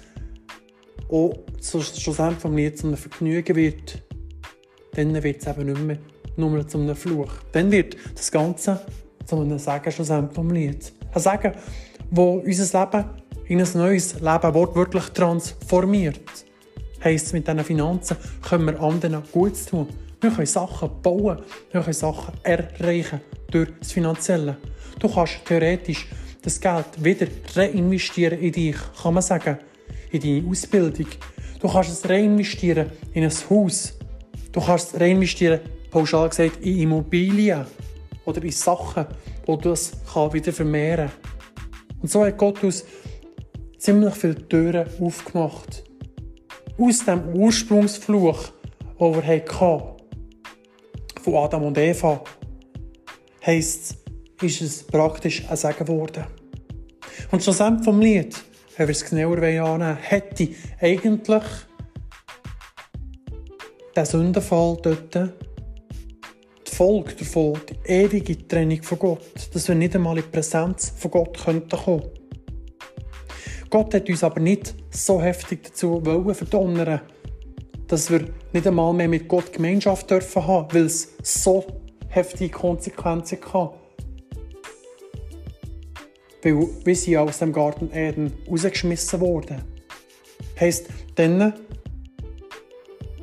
auch 1.09 1.33
schlussendlich 1.61 2.39
vom 2.39 2.55
Lied 2.55 2.77
zu 2.77 2.87
einem 2.87 2.97
Vergnügen 2.97 3.55
wird, 3.55 4.03
dann 4.93 5.21
wird 5.21 5.41
es 5.41 5.47
eben 5.47 5.65
nicht 5.65 5.81
mehr 5.81 5.97
nur 6.37 6.67
zu 6.67 6.79
einem 6.79 6.95
Fluch. 6.95 7.31
Dann 7.51 7.71
wird 7.71 7.95
das 8.15 8.31
Ganze 8.31 8.81
zu 9.25 9.39
einem 9.39 9.59
Segen 9.59 9.91
schlussendlich 9.91 10.35
vom 10.35 10.51
Lied. 10.51 10.93
Ein 11.13 11.21
Segen, 11.21 11.53
wo 12.11 12.41
unser 12.45 12.79
Leben 12.79 13.05
in 13.47 13.61
ein 13.61 13.67
neues 13.73 14.15
Leben 14.15 14.53
wortwörtlich 14.53 15.05
transformiert. 15.09 16.45
Heisst, 17.03 17.33
mit 17.33 17.47
diesen 17.47 17.63
Finanzen 17.63 18.17
können 18.41 18.65
wir 18.65 18.79
anderen 18.79 19.21
Gutes 19.31 19.67
tun. 19.67 19.87
Wir 20.19 20.31
können 20.31 20.47
Sachen 20.47 20.89
bauen, 21.03 21.39
wir 21.71 21.81
können 21.81 21.93
Sachen 21.93 22.33
erreichen 22.41 23.21
durch 23.51 23.69
das 23.79 23.91
Finanzielle. 23.91 24.57
Du 24.99 25.07
kannst 25.07 25.45
theoretisch 25.45 26.07
das 26.41 26.59
Geld 26.59 26.85
wieder 26.97 27.27
reinvestieren 27.55 28.39
in 28.39 28.51
dich, 28.51 28.77
kann 29.01 29.13
man 29.13 29.21
sagen, 29.21 29.59
in 30.15 30.21
deine 30.21 30.49
Ausbildung. 30.49 31.07
Du 31.59 31.67
kannst 31.67 31.91
es 31.91 32.09
reinvestieren 32.09 32.91
in 33.13 33.23
ein 33.23 33.33
Haus. 33.49 33.97
Du 34.51 34.61
kannst 34.61 34.93
es 34.93 34.99
reinvestieren, 34.99 35.59
pauschal 35.91 36.29
gesagt, 36.29 36.57
in 36.61 36.79
Immobilien 36.79 37.65
oder 38.25 38.43
in 38.43 38.51
Sachen, 38.51 39.05
wo 39.45 39.55
du 39.55 39.71
es 39.71 39.93
wieder 40.31 40.53
vermehren 40.53 41.09
kann. 41.09 42.01
Und 42.01 42.11
so 42.11 42.23
hat 42.23 42.37
Gott 42.37 42.63
uns 42.63 42.85
ziemlich 43.77 44.13
viele 44.15 44.47
Türen 44.47 44.87
aufgemacht. 44.99 45.83
Aus 46.77 47.05
dem 47.05 47.35
Ursprungsfluch, 47.35 48.49
den 48.99 49.15
wir 49.15 49.23
hatten, 49.23 49.95
von 51.21 51.35
Adam 51.35 51.63
und 51.63 51.77
Eva, 51.77 52.21
heisst 53.45 53.97
ist 54.41 54.61
es 54.61 54.83
praktisch 54.83 55.43
ein 55.49 55.57
Segen 55.57 55.85
geworden. 55.85 56.25
Und 57.31 57.43
schlussendlich 57.43 57.85
vom 57.85 57.99
Lied, 58.01 58.35
wenn 58.77 58.87
wir 58.87 58.91
es 58.91 59.05
genauer 59.05 59.37
annehmen 59.37 59.97
hätte 59.97 60.49
eigentlich 60.81 61.43
der 63.95 64.05
Sündenfall 64.05 64.77
dort 64.81 65.15
die 65.15 66.71
Folge 66.75 67.15
davon, 67.15 67.59
die 67.69 67.89
ewige 67.89 68.47
Trennung 68.47 68.83
von 68.83 68.99
Gott, 68.99 69.49
dass 69.53 69.67
wir 69.67 69.75
nicht 69.75 69.95
einmal 69.95 70.17
in 70.17 70.23
die 70.23 70.29
Präsenz 70.29 70.93
von 70.97 71.11
Gott 71.11 71.37
kommen 71.37 71.67
könnten. 71.69 72.09
Gott 73.69 73.93
hat 73.93 74.09
uns 74.09 74.23
aber 74.23 74.41
nicht 74.41 74.75
so 74.89 75.21
heftig 75.21 75.63
dazu 75.63 76.01
verdonnern 76.33 77.01
dass 77.87 78.09
wir 78.09 78.25
nicht 78.51 78.67
einmal 78.67 78.93
mehr 78.93 79.07
mit 79.07 79.27
Gott 79.27 79.53
Gemeinschaft 79.53 80.09
dürfen 80.09 80.47
haben, 80.47 80.73
weil 80.73 80.85
es 80.85 81.15
so 81.21 81.65
heftige 82.07 82.49
Konsequenzen 82.49 83.37
hatte. 83.53 83.84
Weil 86.45 86.67
wir 86.83 86.95
sind 86.95 87.17
aus 87.17 87.39
dem 87.39 87.51
Garten 87.51 87.89
Eden 87.91 88.31
rausgeschmissen 88.47 89.19
worden. 89.19 89.63
Heisst, 90.59 90.85
dann 91.15 91.53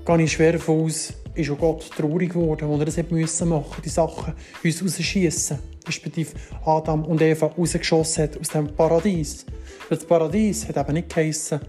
gehe 0.04 0.22
ich 0.22 0.32
schwer 0.32 0.54
davon 0.54 0.86
aus, 0.86 1.12
ist 1.36 1.48
auch 1.48 1.58
Gott 1.58 1.88
traurig 1.96 2.32
geworden, 2.32 2.68
als 2.68 2.80
er 2.80 2.84
das 2.86 3.40
machen 3.42 3.48
musste, 3.50 3.82
die 3.82 3.88
Sachen 3.90 4.34
uns 4.64 4.82
rausschiessen. 4.82 5.60
Respektive 5.86 6.32
Adam 6.64 7.04
und 7.04 7.22
Eva 7.22 7.46
rausgeschossen 7.46 8.24
hat 8.24 8.40
aus 8.40 8.48
dem 8.48 8.74
Paradies. 8.74 9.46
Weil 9.88 9.98
das 9.98 10.06
Paradies 10.06 10.66
hat 10.66 10.76
eben 10.76 10.94
nicht 10.94 11.14
geheissen, 11.14 11.60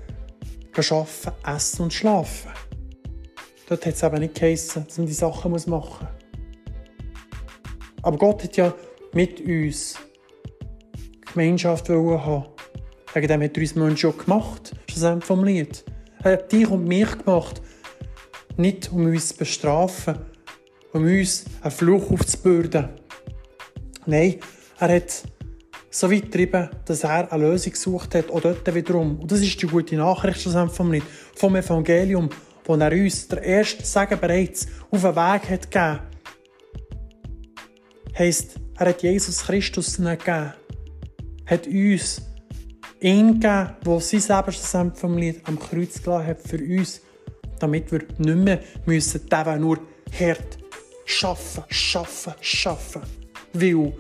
arbeiten, 0.75 1.31
essen 1.45 1.83
und 1.83 1.93
schlafen. 1.93 2.49
Dort 3.69 3.85
hat 3.85 3.93
es 3.93 4.01
eben 4.01 4.19
nicht 4.19 4.33
geheissen, 4.33 4.85
dass 4.87 4.97
man 4.97 5.05
die 5.05 5.13
Sachen 5.13 5.51
machen 5.51 5.69
muss. 5.69 5.99
Aber 8.01 8.17
Gott 8.17 8.43
hat 8.43 8.57
ja 8.57 8.73
mit 9.13 9.39
uns 9.39 9.99
Gemeinschaft 11.33 11.89
haben. 11.89 12.45
Wegen 13.13 13.27
dem 13.27 13.43
hat 13.43 13.57
er 13.57 13.61
uns 13.61 13.75
Menschen 13.75 14.09
auch 14.09 14.17
gemacht, 14.17 14.71
schlussendlich 14.89 15.25
vom 15.25 15.43
Lied. 15.43 15.83
Er 16.23 16.33
hat 16.33 16.51
dich 16.51 16.67
und 16.69 16.87
mich 16.87 17.17
gemacht, 17.17 17.61
nicht 18.57 18.91
um 18.91 19.05
uns 19.05 19.29
zu 19.29 19.37
bestrafen, 19.37 20.17
um 20.93 21.03
uns 21.03 21.45
einen 21.61 21.71
Fluch 21.71 22.11
aufzubürden. 22.11 22.89
Nein, 24.05 24.35
er 24.79 24.95
hat 24.95 25.23
so 25.89 26.11
weit 26.11 26.23
getrieben, 26.23 26.69
dass 26.85 27.03
er 27.03 27.31
eine 27.31 27.43
Lösung 27.43 27.73
gesucht 27.73 28.15
hat, 28.15 28.31
auch 28.31 28.41
dort 28.41 28.73
wiederum. 28.73 29.19
Und 29.19 29.31
das 29.31 29.41
ist 29.41 29.61
die 29.61 29.67
gute 29.67 29.95
Nachricht 29.95 30.41
vom 30.41 30.91
Lied, 30.91 31.03
vom 31.35 31.55
Evangelium, 31.55 32.29
wo 32.65 32.75
er 32.75 32.91
uns 32.91 33.27
der 33.27 33.43
erste 33.43 33.85
Segen 33.85 34.19
bereits 34.19 34.67
auf 34.89 35.01
den 35.01 35.15
Weg 35.15 35.49
hat 35.49 35.71
gegeben. 35.71 35.99
Heisst, 38.17 38.55
er 38.77 38.89
hat 38.89 39.03
Jesus 39.03 39.43
Christus 39.43 39.97
gegeben, 39.97 40.53
hat 41.45 41.67
uns 41.67 42.21
ihn 42.99 43.39
gegeben, 43.39 43.69
der 43.85 43.99
sein 43.99 44.45
Leben 44.45 44.95
vom 44.95 45.17
Lied 45.17 45.41
am 45.45 45.59
Kreuz 45.59 46.01
gelassen 46.01 46.27
hat 46.27 46.41
für 46.41 46.57
uns, 46.57 47.01
damit 47.59 47.91
wir 47.91 48.03
nicht 48.17 48.37
mehr 48.37 48.59
müssen 48.85 49.21
eben 49.31 49.61
nur 49.61 49.79
hart 50.19 50.57
schaffen, 51.05 51.63
schaffen, 51.69 52.33
schaffen. 52.41 53.01
Weil, 53.53 53.93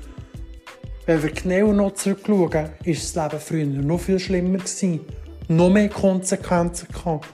wenn 1.05 1.23
wir 1.23 1.31
genau 1.31 1.73
noch 1.73 1.93
zurückschauen, 1.93 2.51
war 2.51 2.69
das 2.85 3.15
Leben 3.15 3.39
früher 3.39 3.65
noch 3.65 3.99
viel 3.99 4.19
schlimmer 4.19 4.59
gewesen. 4.59 5.01
Noch 5.49 5.69
mehr 5.69 5.89
Konsequenzen 5.89 6.87
gehabt. 6.87 7.27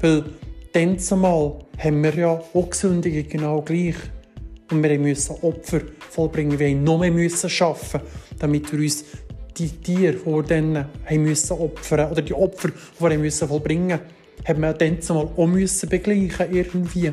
Weil 0.00 0.24
dann 0.72 0.98
zumal 0.98 1.58
haben 1.78 2.02
wir 2.02 2.14
ja 2.14 2.42
auch 2.52 2.70
gesündigt, 2.70 3.30
genau 3.30 3.62
gleich. 3.62 3.96
Und 4.70 4.82
wir 4.82 4.98
mussten 4.98 5.34
Opfer 5.42 5.80
vollbringen. 6.10 6.58
Wir 6.58 6.68
mussten 6.68 6.84
noch 6.84 6.98
mehr 6.98 7.10
müssen 7.10 7.50
arbeiten, 7.62 8.00
damit 8.38 8.72
wir 8.72 8.80
uns 8.80 9.04
die 9.56 9.68
Tiere, 9.68 10.14
die 10.14 10.26
wir 10.26 10.42
dann 10.42 10.86
haben 11.06 11.22
müssen 11.22 11.52
opfern 11.52 12.10
oder 12.10 12.22
die 12.22 12.34
Opfer, 12.34 12.68
die 12.68 13.02
wir 13.02 13.18
müssen 13.18 13.48
vollbringen 13.48 14.00
mussten, 14.00 14.48
haben 14.48 14.60
wir 14.60 14.72
dann 14.72 15.00
zumal 15.00 15.28
auch 15.36 15.46
müssen 15.46 15.88
begleichen 15.88 16.52
irgendwie. 16.52 17.12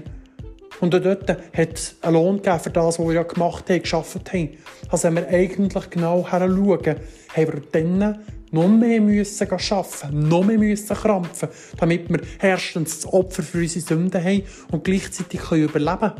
Und 0.79 0.95
auch 0.95 0.99
dort 0.99 1.29
hat 1.29 1.73
es 1.73 1.95
einen 2.01 2.13
Lohn 2.13 2.37
gegeben 2.37 2.59
für 2.59 2.69
das, 2.71 2.97
was 2.97 3.07
wir 3.07 3.13
ja 3.13 3.23
gemacht 3.23 3.69
haben, 3.69 3.81
geschafft 3.81 4.33
haben. 4.33 4.49
Also 4.89 5.07
wenn 5.07 5.15
wir 5.15 5.27
eigentlich 5.27 5.89
genau 5.89 6.27
heranschauen, 6.27 6.95
haben 7.35 7.53
wir 7.53 7.61
dann 7.71 8.19
noch 8.51 8.67
mehr 8.67 8.99
müssen 8.99 9.49
arbeiten, 9.49 10.27
noch 10.27 10.43
mehr 10.43 10.57
müssen 10.57 10.95
krampfen, 10.95 11.49
damit 11.77 12.09
wir 12.09 12.21
erstens 12.41 13.01
das 13.01 13.13
Opfer 13.13 13.43
für 13.43 13.59
unsere 13.59 13.85
Sünden 13.85 14.23
haben 14.23 14.43
und 14.71 14.83
gleichzeitig 14.83 15.39
können 15.39 15.63
überleben 15.63 16.11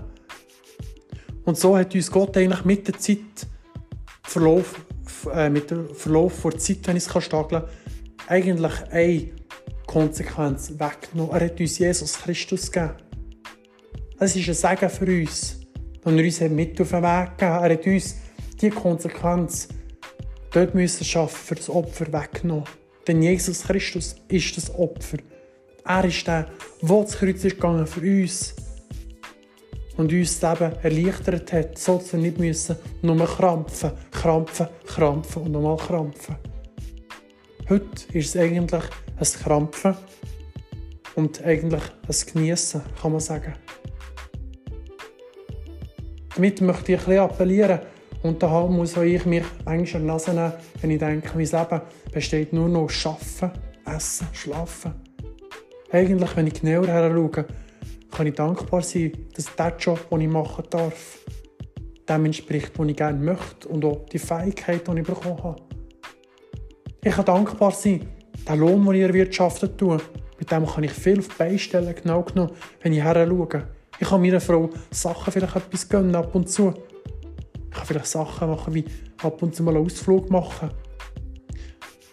Und 1.43 1.57
so 1.57 1.75
hat 1.75 1.93
uns 1.95 2.11
Gott 2.11 2.37
eigentlich 2.37 2.63
mit 2.63 2.87
der 2.87 2.97
Zeit 2.97 3.17
Verlauf, 4.23 4.75
äh, 5.33 5.49
mit 5.49 5.71
dem 5.71 5.93
Verlauf 5.93 6.41
der 6.43 6.57
Zeit, 6.57 6.79
wenn 6.85 6.97
ich 6.97 7.07
es 7.07 7.23
stageln 7.23 7.63
kann, 7.63 7.69
eigentlich 8.27 8.73
eine 8.91 9.29
Konsequenz 9.87 10.71
weggenommen. 10.77 11.33
Er 11.33 11.45
hat 11.45 11.59
uns 11.59 11.77
Jesus 11.77 12.17
Christus 12.19 12.71
gegeben. 12.71 12.95
Es 14.19 14.35
ist 14.35 14.47
ein 14.47 14.53
Segen 14.53 14.89
für 14.89 15.05
uns, 15.05 15.59
und 16.03 16.17
er 16.17 16.25
uns 16.25 16.39
mit 16.41 16.79
auf 16.79 16.89
den 16.89 17.03
Weg 17.03 17.37
gegeben 17.37 17.63
Er 17.63 17.73
hat 17.73 17.87
uns 17.87 18.15
diese 18.61 18.75
Konsequenz 18.75 19.67
dort 20.51 20.75
müssen 20.75 21.03
schaffen 21.03 21.37
für 21.37 21.55
das 21.55 21.69
Opfer 21.69 22.11
weggenommen. 22.11 22.65
Denn 23.07 23.21
Jesus 23.21 23.63
Christus 23.63 24.15
ist 24.27 24.57
das 24.57 24.73
Opfer. 24.75 25.17
Er 25.85 26.05
ist 26.05 26.27
der, 26.27 26.49
der 26.81 27.01
das 27.01 27.17
Kreuz 27.17 27.43
ist 27.43 27.55
gegangen 27.55 27.87
für 27.87 28.01
uns 28.01 28.53
und 29.97 30.13
uns 30.13 30.39
das 30.39 30.59
Leben 30.59 30.75
erleichtert 30.83 31.53
hat, 31.53 31.77
so 31.77 31.97
dass 31.97 32.13
wir 32.13 32.19
nicht 32.19 32.37
müssen 32.37 32.75
nur 33.01 33.25
krampfen, 33.25 33.91
krampfen, 34.21 34.67
krampfen 34.85 35.41
und 35.41 35.51
nochmal 35.51 35.77
krampfen. 35.77 36.35
Heute 37.67 38.13
ist 38.13 38.35
es 38.35 38.37
eigentlich 38.37 38.83
ein 39.17 39.41
Krampfen 39.43 39.95
und 41.15 41.43
eigentlich 41.43 41.81
ein 41.81 42.15
Geniessen, 42.31 42.83
kann 43.01 43.13
man 43.13 43.19
sagen. 43.19 43.55
Damit 46.35 46.61
möchte 46.61 46.93
ich 46.93 47.07
ein 47.07 47.17
appellieren, 47.17 47.79
und 48.21 48.43
da 48.43 48.67
muss 48.67 48.95
ich 48.97 49.25
mich 49.25 49.43
manchmal 49.65 50.01
an 50.01 50.01
die 50.01 50.07
Nase 50.07 50.33
nehmen, 50.33 50.53
wenn 50.81 50.91
ich 50.91 50.99
denke, 50.99 51.31
mein 51.33 51.45
Leben 51.45 51.81
besteht 52.13 52.53
nur 52.53 52.69
noch 52.69 52.83
aus 52.83 53.05
Arbeiten, 53.07 53.59
Essen, 53.87 54.27
Schlafen. 54.33 54.93
Eigentlich, 55.91 56.35
wenn 56.35 56.45
ich 56.45 56.61
genauer 56.61 56.85
heranschaue, 56.85 57.47
kann 58.11 58.27
ich 58.27 58.35
dankbar 58.35 58.83
sein, 58.83 59.13
dass 59.35 59.55
der 59.55 59.75
Job, 59.79 60.07
den 60.11 60.21
ich 60.21 60.29
machen 60.29 60.65
darf, 60.69 61.17
dem 62.11 62.25
entspricht, 62.25 62.77
was 62.77 62.87
ich 62.87 62.95
gerne 62.95 63.19
möchte 63.19 63.67
und 63.67 63.85
auch 63.85 64.05
die 64.11 64.19
Fähigkeit, 64.19 64.87
die 64.87 64.99
ich 64.99 65.05
bekommen 65.05 65.43
habe. 65.43 65.61
Ich 67.03 67.13
kann 67.13 67.25
dankbar 67.25 67.71
sein, 67.71 68.07
der 68.47 68.55
Lohn, 68.55 68.85
den 68.85 68.95
ich 68.95 69.01
erwirtschaftet 69.01 69.77
tue, 69.77 69.97
mit 70.37 70.51
dem 70.51 70.65
kann 70.65 70.83
ich 70.83 70.91
viel 70.91 71.19
auf 71.19 71.27
die 71.27 71.35
Beine 71.37 71.59
stellen, 71.59 71.95
genau 71.95 72.23
genommen, 72.23 72.51
wenn 72.81 72.93
ich 72.93 73.01
heranschaue. 73.01 73.67
Ich 73.99 74.07
kann 74.07 74.21
meiner 74.21 74.41
Frau 74.41 74.69
Sachen 74.89 75.31
vielleicht 75.31 75.55
etwas 75.55 75.87
gönnen, 75.87 76.15
ab 76.15 76.33
und 76.33 76.49
zu. 76.49 76.73
Ich 77.69 77.77
kann 77.77 77.85
vielleicht 77.85 78.07
Sachen 78.07 78.49
machen, 78.49 78.73
wie 78.73 78.85
ab 79.23 79.41
und 79.41 79.55
zu 79.55 79.63
mal 79.63 79.75
einen 79.75 79.85
Ausflug 79.85 80.29
machen. 80.29 80.69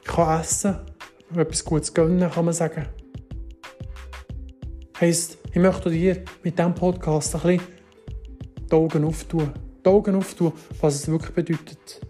Ich 0.03 0.09
kann 0.09 0.41
essen, 0.41 0.77
etwas 1.35 1.65
Gutes 1.65 1.93
gönnen, 1.93 2.31
kann 2.31 2.45
man 2.45 2.55
sagen. 2.55 2.87
Heisst, 5.01 5.39
ich 5.51 5.61
möchte 5.61 5.91
dir 5.91 6.23
mit 6.43 6.59
diesem 6.59 6.75
Podcast 6.75 7.35
ein 7.35 7.41
bisschen 7.43 7.63
die 8.71 8.75
Augen 8.75 9.05
auftun. 9.05 9.53
Die 9.85 9.89
Augen 9.89 10.15
auftun, 10.17 10.53
was 10.81 10.95
es 10.97 11.09
wirklich 11.09 11.35
bedeutet. 11.35 12.01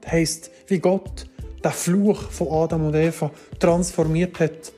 Das 0.00 0.12
heisst, 0.12 0.50
wie 0.66 0.78
Gott 0.78 1.26
den 1.64 1.70
Fluch 1.70 2.30
von 2.30 2.48
Adam 2.48 2.86
und 2.86 2.94
Eva 2.94 3.30
transformiert 3.58 4.40
hat 4.40 4.72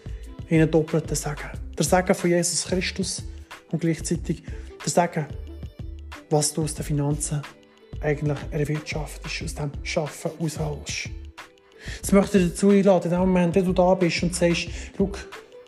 in 0.48 0.60
einen 0.60 0.70
doppelten 0.70 1.16
Segen. 1.16 1.50
Der 1.78 1.84
Segen 1.84 2.14
von 2.14 2.30
Jesus 2.30 2.64
Christus 2.66 3.22
und 3.70 3.80
gleichzeitig 3.80 4.42
der 4.84 4.90
Segen 4.90 5.26
was 6.30 6.52
du 6.52 6.62
aus 6.62 6.74
den 6.74 6.84
Finanzen 6.84 7.42
eigentlich 8.00 8.38
erwirtschaftest, 8.50 9.42
aus 9.42 9.54
dem 9.54 9.70
Schaffen 9.82 10.30
rausholst. 10.40 11.10
Jetzt 11.96 12.12
möchte 12.12 12.38
ich 12.38 12.50
dazu 12.50 12.70
einladen, 12.70 13.04
in 13.04 13.10
dem 13.10 13.20
Moment, 13.20 13.54
wenn 13.54 13.64
du 13.64 13.72
da 13.72 13.94
bist 13.94 14.22
und 14.22 14.34
sagst, 14.34 14.68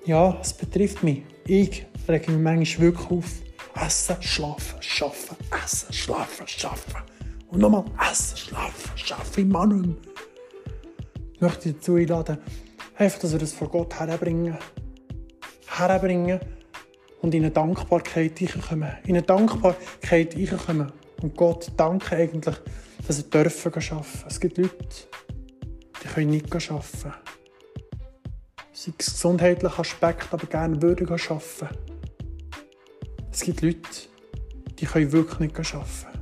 ja, 0.04 0.38
es 0.40 0.52
betrifft 0.52 1.02
mich. 1.02 1.22
Ich 1.46 1.86
rege 2.08 2.32
mich 2.32 2.40
manchmal 2.40 2.88
wirklich 2.88 3.10
auf. 3.10 3.45
Essen, 3.84 4.16
schlafen, 4.22 4.80
schaffen, 4.80 5.36
essen, 5.62 5.92
schlafen, 5.92 6.48
schaffen. 6.48 6.96
Und 7.48 7.60
nochmal 7.60 7.84
essen, 8.10 8.36
schlafen, 8.36 8.96
schaffen, 8.96 9.48
nicht 9.48 9.52
mehr. 9.52 9.96
Ich 11.34 11.40
möchte 11.40 11.72
dazu 11.72 11.96
einladen, 11.96 12.38
einfach, 12.96 13.18
dass 13.20 13.32
wir 13.32 13.38
das 13.38 13.52
vor 13.52 13.68
Gott 13.68 13.94
herbringen. 13.94 14.56
Herbringen 15.66 16.40
und 17.20 17.34
in 17.34 17.44
eine 17.44 17.50
Dankbarkeit 17.50 18.40
kommen. 18.68 18.90
In 19.04 19.16
eine 19.16 19.22
Dankbarkeit 19.22 20.36
kommen. 20.66 20.92
Und 21.22 21.36
Gott 21.36 21.70
danken 21.76 22.14
eigentlich, 22.14 22.56
dass 23.06 23.18
wir 23.18 23.30
dürfen 23.30 23.72
arbeiten. 23.74 24.24
Es 24.26 24.40
gibt 24.40 24.58
Leute, 24.58 24.76
die 26.02 26.08
können 26.08 26.30
nicht 26.30 26.54
arbeiten. 26.54 27.14
Sei 28.72 28.92
es 28.98 29.06
gesundheitlicher 29.12 29.80
Aspekt, 29.80 30.32
aber 30.32 30.46
gerne 30.46 30.80
würden 30.80 31.08
arbeiten. 31.08 31.95
Es 33.36 33.42
gibt 33.42 33.60
Leute, 33.60 33.78
die 34.78 34.86
können 34.86 35.12
wirklich 35.12 35.40
nicht 35.40 35.58
arbeiten. 35.58 36.18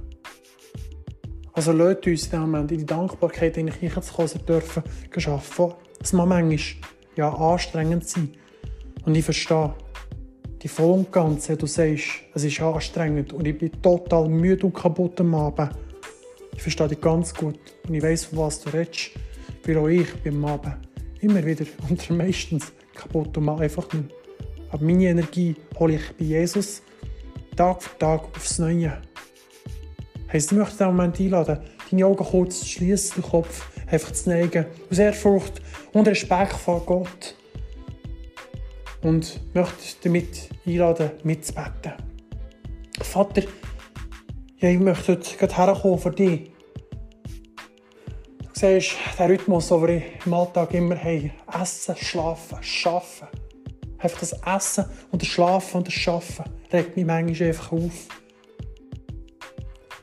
Also 1.52 1.70
lasst 1.70 2.08
uns 2.08 2.24
in 2.24 2.30
dem 2.32 2.40
Moment 2.40 2.72
in 2.72 2.78
die 2.78 2.86
Dankbarkeit 2.86 3.56
in 3.56 3.66
die 3.66 3.88
zu 3.88 4.12
kommen, 4.12 4.30
dürfen 4.48 4.82
arbeiten. 5.14 5.74
Es 6.02 6.12
mag 6.12 6.26
manchmal 6.26 6.58
ja, 7.14 7.32
anstrengend 7.32 8.08
sein. 8.08 8.30
Und 9.04 9.14
ich 9.14 9.24
verstehe, 9.24 9.72
die 10.60 10.66
voll 10.66 10.90
und 10.90 11.12
ganz, 11.12 11.46
du 11.46 11.66
sagst, 11.66 12.04
es 12.34 12.42
ist 12.42 12.60
anstrengend 12.60 13.32
und 13.32 13.46
ich 13.46 13.58
bin 13.58 13.70
total 13.80 14.28
müde 14.28 14.66
und 14.66 14.74
kaputt 14.74 15.20
am 15.20 15.36
Abend. 15.36 15.70
Ich 16.56 16.62
verstehe 16.62 16.88
dich 16.88 17.00
ganz 17.00 17.32
gut 17.32 17.60
und 17.86 17.94
ich 17.94 18.02
weiß, 18.02 18.24
von 18.24 18.40
was 18.40 18.60
du 18.60 18.70
redest, 18.70 19.12
weil 19.64 19.78
auch 19.78 19.86
ich 19.86 20.12
beim 20.24 20.44
Abend 20.44 20.78
immer 21.20 21.46
wieder 21.46 21.64
und 21.88 22.10
meistens 22.10 22.72
kaputt 22.92 23.38
und 23.38 23.48
einfach 23.48 23.92
nicht. 23.92 24.12
Aber 24.72 24.84
meine 24.84 25.04
Energie 25.04 25.54
hole 25.78 25.94
ich 25.94 26.12
bei 26.18 26.24
Jesus 26.24 26.82
Tag 27.56 27.82
für 27.82 27.98
Tag 27.98 28.22
aufs 28.36 28.58
Neue. 28.58 29.00
Heisst, 30.32 30.50
ich 30.50 30.58
möchte 30.58 30.78
den 30.78 30.88
Moment 30.88 31.20
einladen, 31.20 31.60
deine 31.90 32.06
Augen 32.06 32.24
kurz 32.24 32.60
zu 32.60 32.66
schließen, 32.66 33.22
den 33.22 33.30
Kopf 33.30 33.66
einfach 33.86 34.12
zu 34.12 34.30
neigen, 34.30 34.66
aus 34.90 34.98
Ehrfurcht 34.98 35.62
und 35.92 36.08
Respekt 36.08 36.54
vor 36.54 36.80
Gott. 36.84 37.36
Und 39.02 39.40
möchte 39.54 39.96
damit 40.02 40.48
einladen, 40.66 41.10
mitzubeten. 41.22 41.92
Vater, 43.00 43.42
ja, 44.58 44.70
ich 44.70 44.78
möchte 44.78 45.12
heute 45.12 45.36
gerade 45.36 45.56
herkommen 45.56 45.98
für 45.98 46.10
dich. 46.10 46.50
Du 48.40 48.50
siehst, 48.54 48.96
der 49.18 49.28
Rhythmus, 49.28 49.68
den 49.68 49.86
wir 49.86 50.02
im 50.24 50.34
Alltag 50.34 50.74
immer 50.74 50.96
haben, 50.96 51.32
essen, 51.60 51.96
schlafen, 51.96 52.58
arbeiten. 52.84 53.43
Einfach 54.04 54.20
das 54.20 54.34
Essen 54.44 54.84
und 55.12 55.22
das 55.22 55.28
Schlafen 55.30 55.78
und 55.78 55.86
das 55.86 56.06
Arbeiten 56.06 56.50
regt 56.70 56.94
mich 56.94 57.06
manchmal 57.06 57.48
einfach 57.48 57.72
auf. 57.72 58.08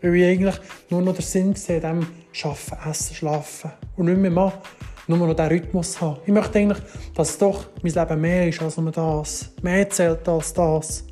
Weil 0.01 0.15
ich 0.15 0.25
eigentlich 0.25 0.55
nur 0.89 1.03
noch 1.03 1.13
den 1.13 1.21
Sinn 1.21 1.53
sehe, 1.53 1.79
dem 1.79 2.07
Arbeiten, 2.43 2.89
Essen, 2.89 3.15
Schlafen. 3.15 3.71
Und 3.97 4.07
nicht 4.07 4.17
mehr 4.17 4.31
machen, 4.31 4.59
nur 5.05 5.19
noch 5.19 5.35
diesen 5.35 5.49
Rhythmus 5.49 6.01
haben. 6.01 6.19
Ich 6.25 6.33
möchte 6.33 6.57
eigentlich, 6.57 6.79
dass 7.13 7.37
doch 7.37 7.67
mein 7.83 7.93
Leben 7.93 8.21
mehr 8.21 8.47
ist 8.47 8.59
als 8.59 8.77
nur 8.77 8.91
das. 8.91 9.51
Mehr 9.61 9.87
zählt 9.87 10.27
als 10.27 10.51
das. 10.51 11.05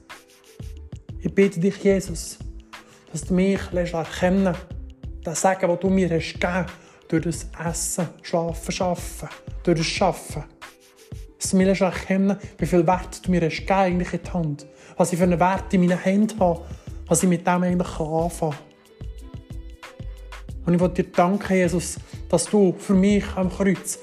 Ich 1.19 1.36
bitte 1.36 1.60
dich, 1.60 1.78
Jesus, 1.84 2.39
dass 3.12 3.23
du 3.23 3.36
mich 3.36 3.60
erkennen 3.71 4.56
das 5.23 5.41
Sagen, 5.41 5.67
das 5.67 5.80
du 5.80 5.89
mir 5.91 6.10
hast 6.10 6.34
gegeben 6.34 6.65
durch 7.08 7.23
das 7.23 7.47
Essen, 7.63 8.10
Schlafen, 8.23 8.82
Arbeiten, 8.82 9.30
durch 9.62 9.78
das 9.78 9.86
Schaffen. 9.86 10.43
Dass 11.39 11.52
du 11.52 11.58
mir 11.58 11.69
erkennen 11.69 12.38
wie 12.58 12.65
viel 12.65 12.86
Wert 12.86 13.25
du 13.25 13.32
mir 13.32 13.41
hast 13.41 13.65
eigentlich 13.71 14.13
in 14.13 14.19
die 14.23 14.32
Hand. 14.32 14.67
Was 14.97 15.13
ich 15.13 15.17
für 15.17 15.23
einen 15.23 15.39
Wert 15.39 15.73
in 15.73 15.82
meinen 15.82 15.97
Händen 15.97 16.39
habe, 16.39 16.62
was 17.08 17.23
ich 17.23 17.30
mit 17.30 17.47
dem 17.47 17.63
eigentlich 17.63 17.99
anfangen 17.99 18.52
kann. 18.52 18.69
Und 20.65 20.73
ich 20.75 20.80
will 20.82 20.89
dir 20.89 21.06
danken, 21.06 21.56
Jesus, 21.56 21.97
dass 22.30 22.45
du 22.45 22.75
für 22.78 22.93
mich 22.93 23.25
am 23.36 23.49
Kreuz 23.49 23.97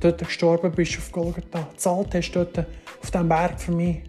dort 0.00 0.18
gestorben 0.18 0.72
bist 0.72 0.98
auf 0.98 1.12
Golgatha. 1.12 1.68
Zahlt 1.76 2.14
hast 2.14 2.32
dort 2.32 2.58
auf 2.58 3.10
diesem 3.10 3.28
Berg 3.28 3.60
für 3.60 3.72
mich. 3.72 4.02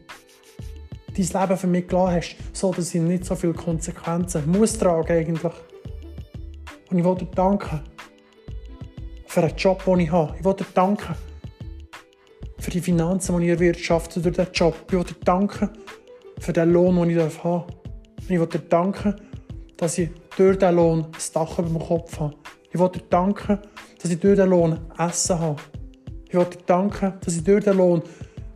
Dein 1.16 1.42
Leben 1.42 1.58
für 1.58 1.68
mich 1.68 1.88
gelassen 1.88 2.16
hast, 2.16 2.36
so 2.54 2.74
dass 2.74 2.96
ich 2.96 3.02
nicht 3.02 3.26
so 3.26 3.36
viele 3.36 3.54
Konsequenzen 3.54 4.50
muss 4.50 4.78
tragen 4.78 5.12
eigentlich. 5.12 5.54
Und 6.90 6.98
ich 6.98 7.04
will 7.06 7.16
dir 7.16 7.26
danken 7.26 7.82
für 9.26 9.42
den 9.42 9.56
Job, 9.56 9.84
den 9.86 10.00
ich 10.00 10.12
habe. 10.12 10.36
Ich 10.38 10.46
will 10.46 10.54
dir 10.54 10.66
danken 10.74 11.16
für 12.68 12.72
die 12.72 12.82
Finanzen, 12.82 13.38
die 13.38 13.46
ich 13.46 13.52
erwirtschafte 13.52 14.20
durch 14.20 14.36
diesen 14.36 14.52
Job. 14.52 14.76
Ich 14.88 14.92
will 14.92 15.04
dir 15.06 15.16
danken 15.24 15.70
für 16.38 16.52
den 16.52 16.74
Lohn, 16.74 16.98
den 16.98 17.12
ich 17.12 17.18
haben 17.18 17.32
darf. 17.42 17.68
Ich 18.24 18.30
will 18.30 18.46
dir 18.46 18.60
danken, 18.60 19.16
dass 19.78 19.98
ich 19.98 20.10
durch 20.36 20.60
diesen 20.60 20.76
Lohn 20.76 21.06
ein 21.06 21.34
Dach 21.34 21.60
über 21.60 21.70
dem 21.70 21.80
Kopf 21.80 22.20
habe. 22.20 22.36
Ich 22.70 22.78
will 22.78 22.90
dir 22.90 23.04
danken, 23.10 23.60
dass 24.02 24.12
ich 24.12 24.20
durch 24.20 24.36
diesen 24.36 24.50
Lohn 24.50 24.80
Essen 24.98 25.40
habe. 25.40 25.62
Ich 26.28 26.34
will 26.34 26.44
dir 26.44 26.60
danken, 26.66 27.14
dass 27.24 27.38
ich 27.38 27.44
durch 27.46 27.64
diesen 27.64 27.78
Lohn 27.78 28.02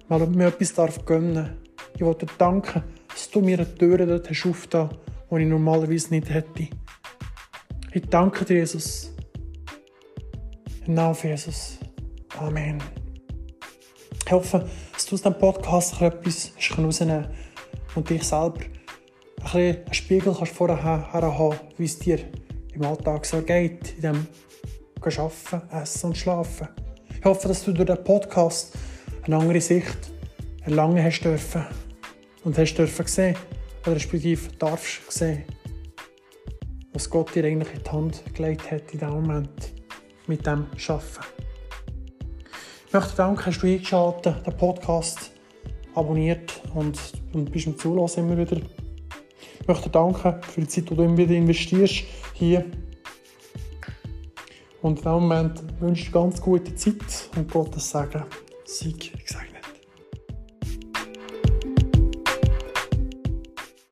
mal 0.10 0.28
mir 0.28 0.47
etwas 0.47 0.74
darf 0.74 1.06
gönnen 1.06 1.56
Ich 1.95 2.02
will 2.02 2.15
dir 2.15 2.28
danken, 2.38 2.84
dass 3.08 3.30
du 3.30 3.39
mir 3.39 3.60
eine 3.60 3.76
Tür 3.76 3.97
dort 4.06 4.30
hast 4.30 4.43
die 4.74 5.41
ich 5.41 5.47
normalerweise 5.47 6.10
nicht 6.10 6.30
hätte. 6.30 6.67
Ich 7.93 8.06
danke 8.10 8.43
dir, 8.43 8.58
Jesus. 8.58 9.13
Im 10.86 10.95
Namen 10.95 11.15
von 11.15 11.30
Jesus. 11.30 11.78
Amen. 12.38 12.82
Ich 14.32 14.36
hoffe, 14.36 14.65
dass 14.94 15.06
du 15.08 15.15
aus 15.15 15.24
diesem 15.24 15.38
Podcast 15.38 16.02
etwas 16.02 16.54
herausnehmen 16.56 17.26
kannst 17.26 17.98
und 17.98 18.10
dich 18.10 18.24
selber 18.24 18.60
ein 18.62 18.72
bisschen 19.41 19.60
einen 19.60 19.94
Spiegel 19.94 20.34
kannst 20.34 20.54
vorher 20.54 20.82
haben, 20.82 21.60
wie 21.76 21.84
es 21.84 22.00
dir 22.00 22.20
im 22.74 22.86
Alltag 22.86 23.26
so 23.26 23.41
geht, 23.41 23.96
in 23.98 24.02
dem 24.02 24.28
Arbeiten, 25.02 25.62
Essen 25.74 26.06
und 26.08 26.17
Schlafen. 26.17 26.70
Ich 27.20 27.26
hoffe, 27.26 27.50
dass 27.50 27.65
du 27.65 27.74
durch 27.74 27.88
den 27.88 28.02
Podcast 28.06 28.72
eine 29.24 29.36
andere 29.36 29.60
Sicht 29.60 29.98
erlangen 30.62 31.04
hast 31.04 31.20
dürfen 31.20 31.65
und 32.46 32.58
hast 32.58 32.76
dürfen 32.76 33.08
sehen, 33.08 33.36
oder 33.82 33.98
respektive 33.98 34.50
darfst 34.58 35.12
sehen, 35.12 35.44
was 36.94 37.10
Gott 37.10 37.36
dir 37.36 37.44
eigentlich 37.44 37.74
in 37.74 37.84
die 37.84 37.91
Hand 37.91 38.24
gelegt 38.34 38.72
hat 38.72 38.94
in 38.94 39.00
diesem 39.00 39.10
Moment 39.10 39.74
mit 40.26 40.48
dem 40.48 40.67
Arbeiten. 40.88 41.40
Ich 42.91 42.93
möchte 42.93 43.15
danken, 43.15 43.45
hast 43.45 43.62
du 43.62 43.67
eingeschaltet, 43.67 44.45
den 44.45 44.58
Podcast 44.58 45.32
abonniert 45.95 46.62
und, 46.75 46.99
und 47.32 47.49
bist 47.49 47.65
im 47.67 47.77
Zulassen 47.77 48.25
immer 48.25 48.38
wieder 48.38 48.58
ich 49.62 49.65
möchte 49.65 49.89
danken 49.89 50.43
für 50.43 50.60
die 50.60 50.67
Zeit, 50.67 50.89
die 50.89 50.95
du 50.95 51.01
immer 51.01 51.15
wieder 51.15 51.34
investierst 51.34 52.04
hier. 52.34 52.65
Und 54.82 54.89
in 54.89 54.95
diesem 54.95 55.12
Moment 55.13 55.63
wünsche 55.80 56.04
ich 56.04 56.12
ganz 56.12 56.41
gute 56.41 56.75
Zeit 56.75 57.30
und 57.38 57.49
Gottes 57.49 57.91
Segen. 57.91 58.25
Sieg 58.65 59.25
gesagt. 59.25 59.51